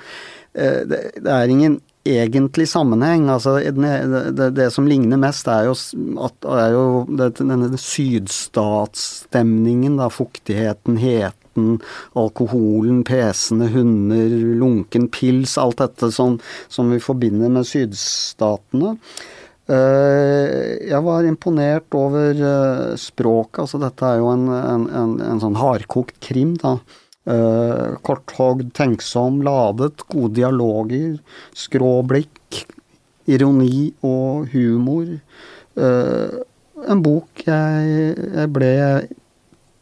det 0.58 1.30
er 1.30 1.52
ingen 1.54 1.76
egentlig 2.16 2.68
sammenheng. 2.72 3.30
Altså, 3.34 3.52
det, 3.60 3.74
det, 4.38 4.48
det, 4.58 4.68
som 4.74 4.88
ligner 4.90 5.18
mest, 5.22 5.48
er 5.52 5.64
jo, 5.70 5.74
at, 6.26 6.36
er 6.48 6.70
jo 6.76 6.84
denne 7.10 7.78
sydstatsstemningen. 7.82 9.98
Da, 10.00 10.08
fuktigheten, 10.14 10.98
heten, 11.02 11.66
alkoholen, 12.18 13.04
pesende 13.08 13.68
hunder, 13.74 14.30
lunken 14.62 15.06
pils. 15.14 15.58
Alt 15.62 15.80
dette 15.84 16.08
som, 16.16 16.32
som 16.68 16.92
vi 16.94 17.00
forbinder 17.04 17.50
med 17.54 17.64
sydstatene. 17.68 18.92
Eh, 19.68 20.88
jeg 20.88 21.02
var 21.04 21.28
imponert 21.28 21.92
over 21.98 22.32
eh, 22.32 22.96
språket. 23.00 23.60
Altså, 23.66 23.78
dette 23.84 24.06
er 24.08 24.18
jo 24.22 24.28
en, 24.32 24.48
en, 24.54 24.88
en, 24.88 25.22
en 25.34 25.42
sånn 25.44 25.60
hardkokt 25.60 26.18
krim, 26.24 26.56
da. 26.62 26.78
Uh, 27.28 27.98
korthogd, 28.08 28.70
tenksom, 28.78 29.42
ladet, 29.44 30.00
gode 30.08 30.38
dialoger, 30.38 31.18
skrå 31.58 31.98
blikk, 32.08 32.62
ironi 33.28 33.90
og 34.08 34.48
humor. 34.54 35.10
Uh, 35.76 36.40
en 36.88 37.02
bok 37.04 37.44
jeg, 37.44 38.14
jeg, 38.16 38.52
ble 38.56 38.72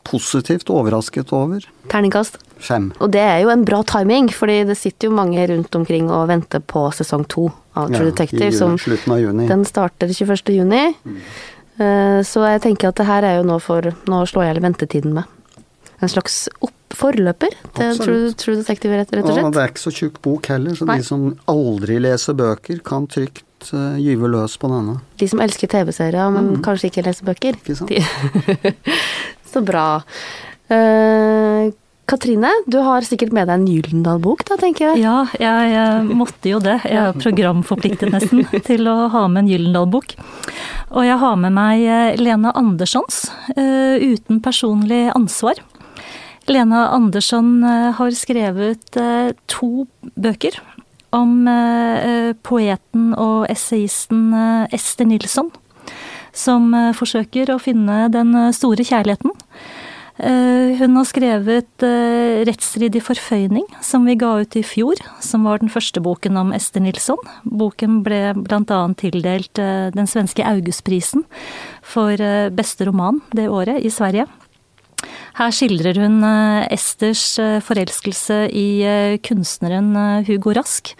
positivt 0.05 0.71
overrasket 0.73 1.33
over. 1.37 1.67
Terningkast? 1.91 2.39
Fem. 2.57 2.89
Og 2.97 3.11
det 3.13 3.21
er 3.21 3.43
jo 3.43 3.51
en 3.53 3.65
bra 3.67 3.83
timing, 3.85 4.31
fordi 4.33 4.63
det 4.69 4.77
sitter 4.79 5.09
jo 5.09 5.17
mange 5.17 5.45
rundt 5.51 5.77
omkring 5.77 6.09
og 6.09 6.29
venter 6.31 6.63
på 6.65 6.87
sesong 6.97 7.27
to 7.29 7.49
av 7.75 7.91
True 7.91 8.07
ja, 8.07 8.11
Detective. 8.11 8.49
I, 8.49 8.57
som 8.57 8.77
slutten 8.81 9.13
av 9.13 9.21
juni. 9.21 9.47
Den 9.51 9.65
starter 9.69 10.09
21. 10.09 10.53
juni. 10.55 10.83
Mm. 11.05 11.21
Uh, 11.75 12.19
så 12.25 12.47
jeg 12.55 12.65
tenker 12.65 12.89
at 12.89 12.97
det 12.97 13.05
her 13.09 13.25
er 13.27 13.41
jo 13.41 13.47
nå 13.49 13.57
for 13.59 13.93
Nå 14.07 14.25
slår 14.31 14.49
jeg 14.49 14.65
ventetiden 14.65 15.17
med. 15.17 15.34
En 16.03 16.11
slags 16.11 16.45
opp 16.59 16.73
forløper 16.95 17.55
til 17.75 17.99
True, 17.99 18.33
True, 18.39 18.57
Detective, 18.59 18.95
rett, 18.99 19.11
rett 19.11 19.27
og 19.27 19.33
slett. 19.33 19.47
Og 19.47 19.55
det 19.55 19.63
er 19.63 19.71
ikke 19.73 19.83
så 19.83 19.93
tjukk 19.95 20.19
bok 20.25 20.49
heller, 20.53 20.75
så 20.77 20.87
Nei. 20.87 20.99
de 21.01 21.07
som 21.07 21.27
aldri 21.51 21.99
leser 22.03 22.37
bøker, 22.39 22.81
kan 22.85 23.07
trygt 23.11 23.71
uh, 23.73 23.95
gyve 23.99 24.29
løs 24.31 24.57
på 24.61 24.71
denne. 24.71 24.99
De 25.19 25.29
som 25.31 25.41
elsker 25.43 25.71
TV-serier, 25.71 26.35
men 26.35 26.53
mm. 26.55 26.59
kanskje 26.65 26.91
ikke 26.91 27.07
leser 27.07 27.31
bøker. 27.31 27.57
Ikke 27.61 27.79
sant? 27.79 28.85
så 29.53 29.63
bra. 29.65 29.87
Uh, 30.71 31.73
Katrine, 32.05 32.51
du 32.69 32.77
har 32.85 33.01
sikkert 33.01 33.31
med 33.33 33.49
deg 33.49 33.57
en 33.57 33.65
Gyldendal-bok, 33.65 34.43
da, 34.45 34.59
tenker 34.61 34.91
jeg? 34.91 35.01
Ja, 35.01 35.23
jeg, 35.41 35.69
jeg, 35.73 36.03
måtte 36.13 36.51
jo 36.51 36.59
det. 36.61 36.77
Jeg 36.85 37.01
er 37.01 37.17
programforpliktet 37.17 38.13
nesten 38.13 38.45
til 38.69 38.85
å 38.91 39.07
ha 39.09 39.25
med 39.25 39.45
en 39.45 39.49
Gyldendal-bok. 39.49 40.13
Og 40.93 41.07
jeg 41.07 41.17
har 41.17 41.39
med 41.41 41.55
meg 41.57 41.81
Lene 41.81 42.21
Lena 42.21 42.51
Anderssons 42.61 43.25
uh, 43.57 43.97
'Uten 43.97 44.37
personlig 44.45 45.07
ansvar'. 45.17 45.63
Lena 46.47 46.89
Andersson 46.93 47.63
eh, 47.63 47.91
har 47.97 48.13
skrevet 48.13 48.97
eh, 49.01 49.33
to 49.49 49.87
bøker 50.13 50.59
om 51.15 51.47
eh, 51.49 52.35
poeten 52.45 53.13
og 53.17 53.47
essayisten 53.49 54.29
Ester 54.75 55.09
Nilsson, 55.09 55.49
som 56.35 56.69
forsøker 56.97 57.53
å 57.53 57.61
finne 57.61 58.05
den 58.13 58.35
store 58.53 58.83
kjærligheten. 58.83 59.31
Hun 60.15 60.93
har 60.95 61.07
skrevet 61.07 61.83
'Rettsstridig 61.83 63.01
forføyning', 63.03 63.67
som 63.83 64.05
vi 64.07 64.15
ga 64.15 64.29
ut 64.43 64.55
i 64.55 64.63
fjor, 64.63 64.95
som 65.19 65.43
var 65.43 65.59
den 65.59 65.71
første 65.71 65.99
boken 65.99 66.39
om 66.39 66.53
Ester 66.55 66.83
Nilsson. 66.83 67.19
Boken 67.43 67.99
ble 68.03 68.31
bl.a. 68.35 68.79
tildelt 68.95 69.59
den 69.59 70.07
svenske 70.07 70.43
Augustprisen 70.47 71.27
for 71.83 72.15
beste 72.55 72.87
roman 72.87 73.19
det 73.35 73.49
året 73.51 73.83
i 73.83 73.91
Sverige. 73.91 74.27
Her 75.35 75.51
skildrer 75.51 75.97
hun 75.99 76.21
eh, 76.23 76.65
Esters 76.71 77.23
eh, 77.43 77.57
forelskelse 77.63 78.37
i 78.55 78.67
eh, 78.87 79.15
kunstneren 79.19 79.91
Hugo 80.27 80.53
Rask, 80.55 80.93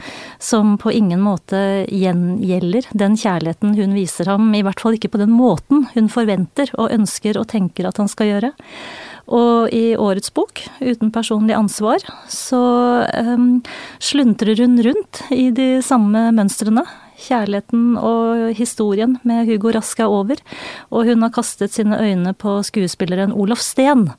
som 0.44 0.74
på 0.82 0.92
ingen 0.92 1.22
måte 1.24 1.86
gjengjelder 1.88 2.90
den 2.92 3.16
kjærligheten 3.16 3.78
hun 3.80 3.96
viser 3.96 4.28
ham, 4.34 4.50
i 4.52 4.64
hvert 4.66 4.84
fall 4.84 4.98
ikke 4.98 5.14
på 5.14 5.22
den 5.24 5.32
måten 5.32 5.88
hun 5.94 6.12
forventer 6.12 6.74
og 6.76 6.92
ønsker 6.98 7.40
og 7.40 7.48
tenker 7.54 7.88
at 7.88 8.02
han 8.02 8.12
skal 8.12 8.34
gjøre. 8.34 8.52
Og 9.26 9.72
i 9.74 9.96
årets 9.98 10.30
bok, 10.36 10.66
Uten 10.84 11.10
personlig 11.16 11.56
ansvar, 11.58 12.04
så 12.30 12.60
um, 13.08 13.64
sluntrer 14.04 14.60
hun 14.62 14.78
rundt 14.86 15.24
i 15.34 15.48
de 15.56 15.80
samme 15.82 16.28
mønstrene. 16.36 16.84
Kjærligheten 17.20 17.96
og 18.00 18.52
historien 18.58 19.16
med 19.28 19.48
Hugo 19.48 19.72
Rask 19.76 20.00
er 20.04 20.12
over, 20.12 20.40
og 20.92 21.08
hun 21.10 21.24
har 21.24 21.34
kastet 21.36 21.74
sine 21.76 21.98
øyne 22.02 22.34
på 22.38 22.58
skuespilleren 22.68 23.34
Olof 23.34 23.62
Steen, 23.64 24.10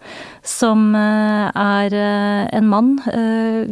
som 0.47 0.95
eh, 0.97 1.51
er 1.53 1.97
eh, 1.97 2.43
en 2.57 2.71
mann 2.71 2.95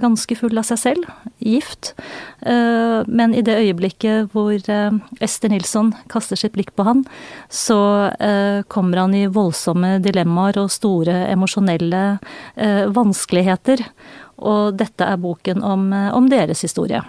ganske 0.01 0.37
full 0.37 0.59
av 0.59 0.67
seg 0.69 0.81
selv, 0.81 1.09
gift, 1.45 1.93
men 2.45 3.35
i 3.37 3.43
det 3.45 3.57
øyeblikket 3.61 4.33
hvor 4.33 4.55
Ester 5.25 5.53
Nilsson 5.53 5.93
kaster 6.13 6.39
sitt 6.39 6.55
blikk 6.57 6.73
på 6.77 6.87
han, 6.87 7.03
så 7.49 7.79
kommer 8.73 9.03
han 9.05 9.17
i 9.17 9.27
voldsomme 9.33 9.97
dilemmaer 10.05 10.59
og 10.63 10.73
store 10.73 11.25
emosjonelle 11.33 12.05
vanskeligheter. 12.97 13.85
Og 14.45 14.79
dette 14.81 15.09
er 15.09 15.21
boken 15.21 15.65
om, 15.65 15.91
om 15.93 16.33
deres 16.33 16.65
historie. 16.67 17.03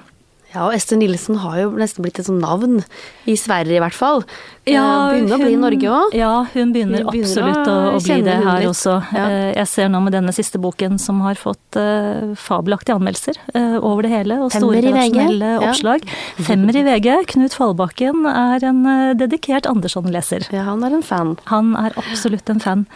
Ja, 0.56 0.70
og 0.70 0.76
Ester 0.76 0.96
Nilsen 1.00 1.40
har 1.44 1.58
jo 1.60 1.72
nesten 1.76 2.06
blitt 2.06 2.20
et 2.22 2.28
sånt 2.30 2.40
navn. 2.40 2.80
I 3.28 3.36
Sverige 3.40 3.76
i 3.76 3.82
hvert 3.84 3.96
fall. 3.96 4.24
Ja, 4.66 5.12
begynner 5.12 5.36
hun, 5.36 5.36
å 5.36 5.40
bli 5.44 5.54
i 5.54 5.60
Norge 5.60 5.90
òg. 5.92 6.16
Ja, 6.16 6.32
hun 6.54 6.72
begynner, 6.74 7.04
hun 7.04 7.12
begynner 7.12 7.28
absolutt 7.28 7.70
å, 7.70 7.76
å 7.98 8.00
bli 8.02 8.18
det 8.26 8.38
her 8.46 8.68
også. 8.70 8.96
Ja. 9.12 9.26
Eh, 9.26 9.50
jeg 9.60 9.70
ser 9.74 9.92
nå 9.92 10.02
med 10.06 10.16
denne 10.16 10.34
siste 10.36 10.62
boken 10.62 10.96
som 11.02 11.20
har 11.26 11.38
fått 11.38 11.78
uh, 11.78 12.32
fabelaktige 12.40 12.96
anmeldelser 12.96 13.42
uh, 13.52 13.78
over 13.82 14.08
det 14.08 14.14
hele, 14.16 14.40
og 14.46 14.56
store 14.56 14.80
redaksjonelle 14.86 15.52
ja. 15.58 15.60
oppslag. 15.68 16.08
Femmer 16.48 16.80
i 16.80 16.86
VG. 16.88 17.12
Knut 17.36 17.58
Fallbakken 17.58 18.26
er 18.32 18.66
en 18.72 18.82
uh, 18.88 19.12
dedikert 19.20 19.68
Andersson-leser. 19.70 20.48
Ja, 20.56 20.70
han 20.72 20.88
er 20.88 20.98
en 20.98 21.06
fan. 21.06 21.36
Han 21.52 21.76
er 21.84 21.98
absolutt 22.00 22.50
en 22.54 22.64
fan. 22.64 22.88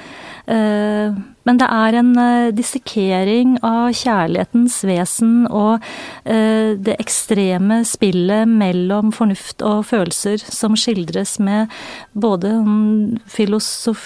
Uh, 0.49 1.13
men 1.45 1.59
det 1.61 1.67
er 1.69 1.95
en 1.99 2.09
uh, 2.17 2.49
dissekering 2.53 3.55
av 3.65 3.91
kjærlighetens 3.97 4.79
vesen 4.85 5.45
og 5.45 5.77
uh, 5.77 6.71
det 6.77 6.95
ekstreme 6.97 7.83
spillet 7.85 8.49
mellom 8.49 9.13
fornuft 9.13 9.61
og 9.65 9.83
følelser 9.91 10.41
som 10.41 10.77
skildres 10.79 11.37
med 11.43 11.73
både 12.13 12.53
en 12.59 13.17
filosof... 13.29 14.05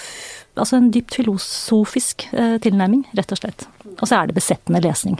Altså 0.54 0.78
en 0.78 0.92
dypt 0.94 1.16
filosofisk 1.16 2.28
uh, 2.36 2.56
tilnærming, 2.62 3.06
rett 3.18 3.32
og 3.34 3.40
slett. 3.40 3.64
Og 3.96 4.06
så 4.06 4.20
er 4.20 4.28
det 4.30 4.36
besettende 4.36 4.84
lesning. 4.84 5.16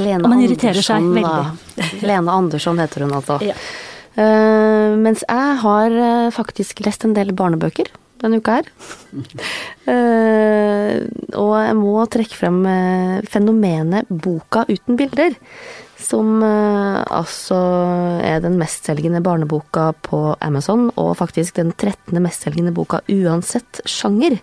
Lene 0.00 0.24
og 0.24 0.32
man 0.32 0.42
irriterer 0.42 0.80
Andersson, 0.80 1.08
seg 1.12 1.20
veldig. 1.20 2.04
Lene 2.08 2.38
Andersson 2.40 2.80
heter 2.80 3.04
hun 3.04 3.16
altså. 3.20 3.38
Ja. 3.44 3.56
mens 5.00 5.22
jeg 5.24 5.52
har 5.62 5.94
faktisk 6.36 6.82
lest 6.84 7.06
en 7.06 7.14
del 7.16 7.32
barnebøker 7.36 7.88
denne 8.22 8.40
uka 8.40 8.58
her. 8.58 8.68
uh, 9.90 10.92
og 11.42 11.52
jeg 11.58 11.78
må 11.78 11.94
trekke 12.12 12.38
frem 12.38 12.60
uh, 12.66 13.22
fenomenet 13.30 14.10
boka 14.10 14.64
uten 14.70 14.98
bilder. 14.98 15.36
Som 16.02 16.42
uh, 16.42 17.02
altså 17.06 17.58
er 18.26 18.42
den 18.44 18.58
mestselgende 18.60 19.22
barneboka 19.24 19.90
på 20.06 20.24
Amazon, 20.42 20.88
og 20.96 21.16
faktisk 21.20 21.58
den 21.60 21.72
13. 21.74 22.18
mestselgende 22.22 22.74
boka 22.74 23.02
uansett 23.10 23.82
sjanger. 23.88 24.38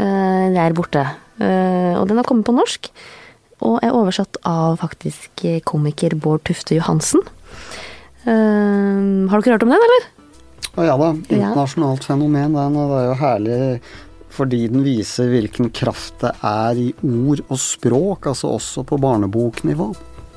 det 0.00 0.56
er 0.56 0.72
borte. 0.72 1.02
og 1.40 2.04
den 2.08 2.16
har 2.16 2.24
kommet 2.24 2.46
på 2.46 2.54
norsk, 2.56 2.88
og 3.60 3.82
er 3.84 3.92
oversatt 3.92 4.38
av 4.46 4.78
faktisk 4.80 5.42
komiker 5.68 6.14
Bård 6.16 6.46
Tufte 6.48 6.78
Johansen. 6.78 7.20
har 8.24 9.42
dere 9.42 9.52
hørt 9.58 9.66
om 9.66 9.74
den, 9.74 9.84
eller? 9.88 10.08
Og 10.76 10.86
ja 10.86 10.94
da, 11.00 11.10
internasjonalt 11.26 12.06
fenomen, 12.06 12.54
den. 12.54 12.78
Og 12.78 12.92
det 12.92 13.00
er 13.00 13.08
jo 13.08 13.18
herlig 13.24 13.58
fordi 14.30 14.60
den 14.70 14.84
viser 14.86 15.26
hvilken 15.32 15.72
kraft 15.74 16.20
det 16.22 16.30
er 16.46 16.78
i 16.78 16.92
ord 17.02 17.42
og 17.48 17.58
språk, 17.58 18.28
altså 18.30 18.52
også 18.54 18.84
på 18.86 18.98
barneboknivå. 19.02 19.90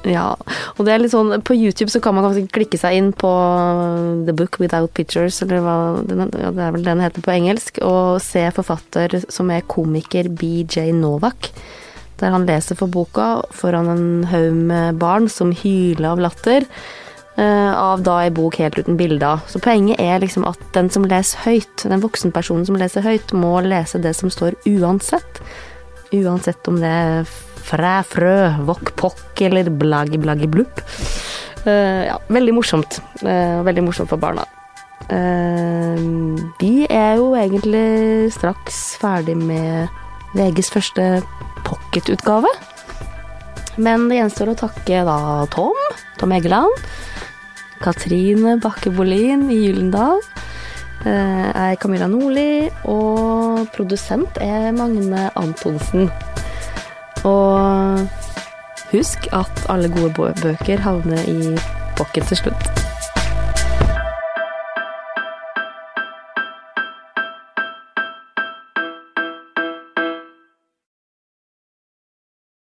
Ja, 0.03 0.33
og 0.75 0.81
det 0.83 0.91
er 0.91 0.99
litt 0.99 1.13
sånn 1.13 1.31
På 1.47 1.55
YouTube 1.55 1.87
så 1.87 2.01
kan 2.03 2.11
man 2.17 2.25
kanskje 2.25 2.49
klikke 2.51 2.75
seg 2.79 2.97
inn 2.97 3.13
på 3.15 3.29
The 4.27 4.33
Book 4.35 4.57
Without 4.59 4.91
Pictures, 4.97 5.37
eller 5.45 5.63
hva 5.63 5.75
ja, 6.03 6.49
det 6.51 6.65
er 6.65 6.75
vel 6.75 6.83
den 6.83 7.03
heter 7.03 7.23
på 7.23 7.31
engelsk, 7.31 7.79
og 7.85 8.19
se 8.23 8.43
forfatter 8.55 9.21
som 9.31 9.51
er 9.53 9.63
komiker 9.71 10.27
BJ 10.27 10.89
Novak. 10.97 11.53
Der 12.19 12.35
han 12.35 12.47
leser 12.47 12.77
for 12.79 12.91
boka 12.91 13.45
foran 13.55 13.89
en 13.93 14.05
haug 14.31 14.59
med 14.67 14.99
barn 14.99 15.29
som 15.31 15.55
hyler 15.55 16.11
av 16.11 16.25
latter. 16.27 16.67
Uh, 17.33 17.73
av 17.73 18.03
da 18.05 18.19
ei 18.21 18.29
bok 18.29 18.59
helt 18.61 18.75
uten 18.77 18.97
bilder. 18.97 19.39
Så 19.49 19.57
poenget 19.63 19.97
er 20.01 20.19
liksom 20.21 20.43
at 20.45 20.59
den 20.75 20.91
som 20.93 21.05
leser 21.09 21.41
høyt, 21.47 21.85
den 21.89 22.03
voksenpersonen 22.03 22.67
som 22.67 22.77
leser 22.77 23.01
høyt, 23.01 23.31
må 23.33 23.55
lese 23.65 23.97
det 24.01 24.11
som 24.13 24.29
står 24.29 24.53
uansett. 24.69 25.39
Uansett 26.13 26.67
om 26.69 26.77
det 26.77 26.91
er 26.93 27.31
fræ, 27.63 27.95
frø, 28.05 28.35
vokk, 28.67 28.91
pokk 28.99 29.41
eller 29.47 29.71
blaggi, 29.81 30.19
blaggi, 30.21 30.49
blupp. 30.51 30.83
Uh, 31.65 32.05
ja, 32.05 32.19
veldig 32.29 32.53
morsomt. 32.53 32.99
Uh, 33.23 33.63
veldig 33.65 33.87
morsomt 33.87 34.13
for 34.13 34.21
barna. 34.21 34.45
vi 36.61 36.85
er 36.87 37.17
jo 37.19 37.33
egentlig 37.35 38.31
straks 38.31 38.77
ferdig 39.01 39.35
med 39.35 39.89
VGs 40.37 40.69
første 40.71 41.03
pocketutgave. 41.67 42.49
Men 43.75 44.07
det 44.07 44.21
gjenstår 44.21 44.53
å 44.53 44.59
takke 44.63 45.01
da 45.05 45.17
Tom, 45.53 45.81
Tom 46.21 46.37
Egeland 46.37 46.77
Katrine 47.83 48.57
Bakke 48.63 48.91
Bolin 48.95 49.49
i 49.51 49.59
Gyllendal. 49.65 50.21
Jeg 51.03 51.11
eh, 51.11 51.49
er 51.73 51.75
Camilla 51.81 52.07
Nordli, 52.07 52.69
og 52.87 53.67
produsent 53.75 54.39
er 54.39 54.71
Magne 54.71 55.27
Antonsen. 55.35 56.07
Og 57.27 58.07
husk 58.93 59.27
at 59.35 59.65
alle 59.73 59.91
gode 59.91 60.31
bøker 60.39 60.79
havner 60.85 61.27
i 61.27 61.57
pocket 61.99 62.31
til 62.31 62.45
slutt. 62.45 62.82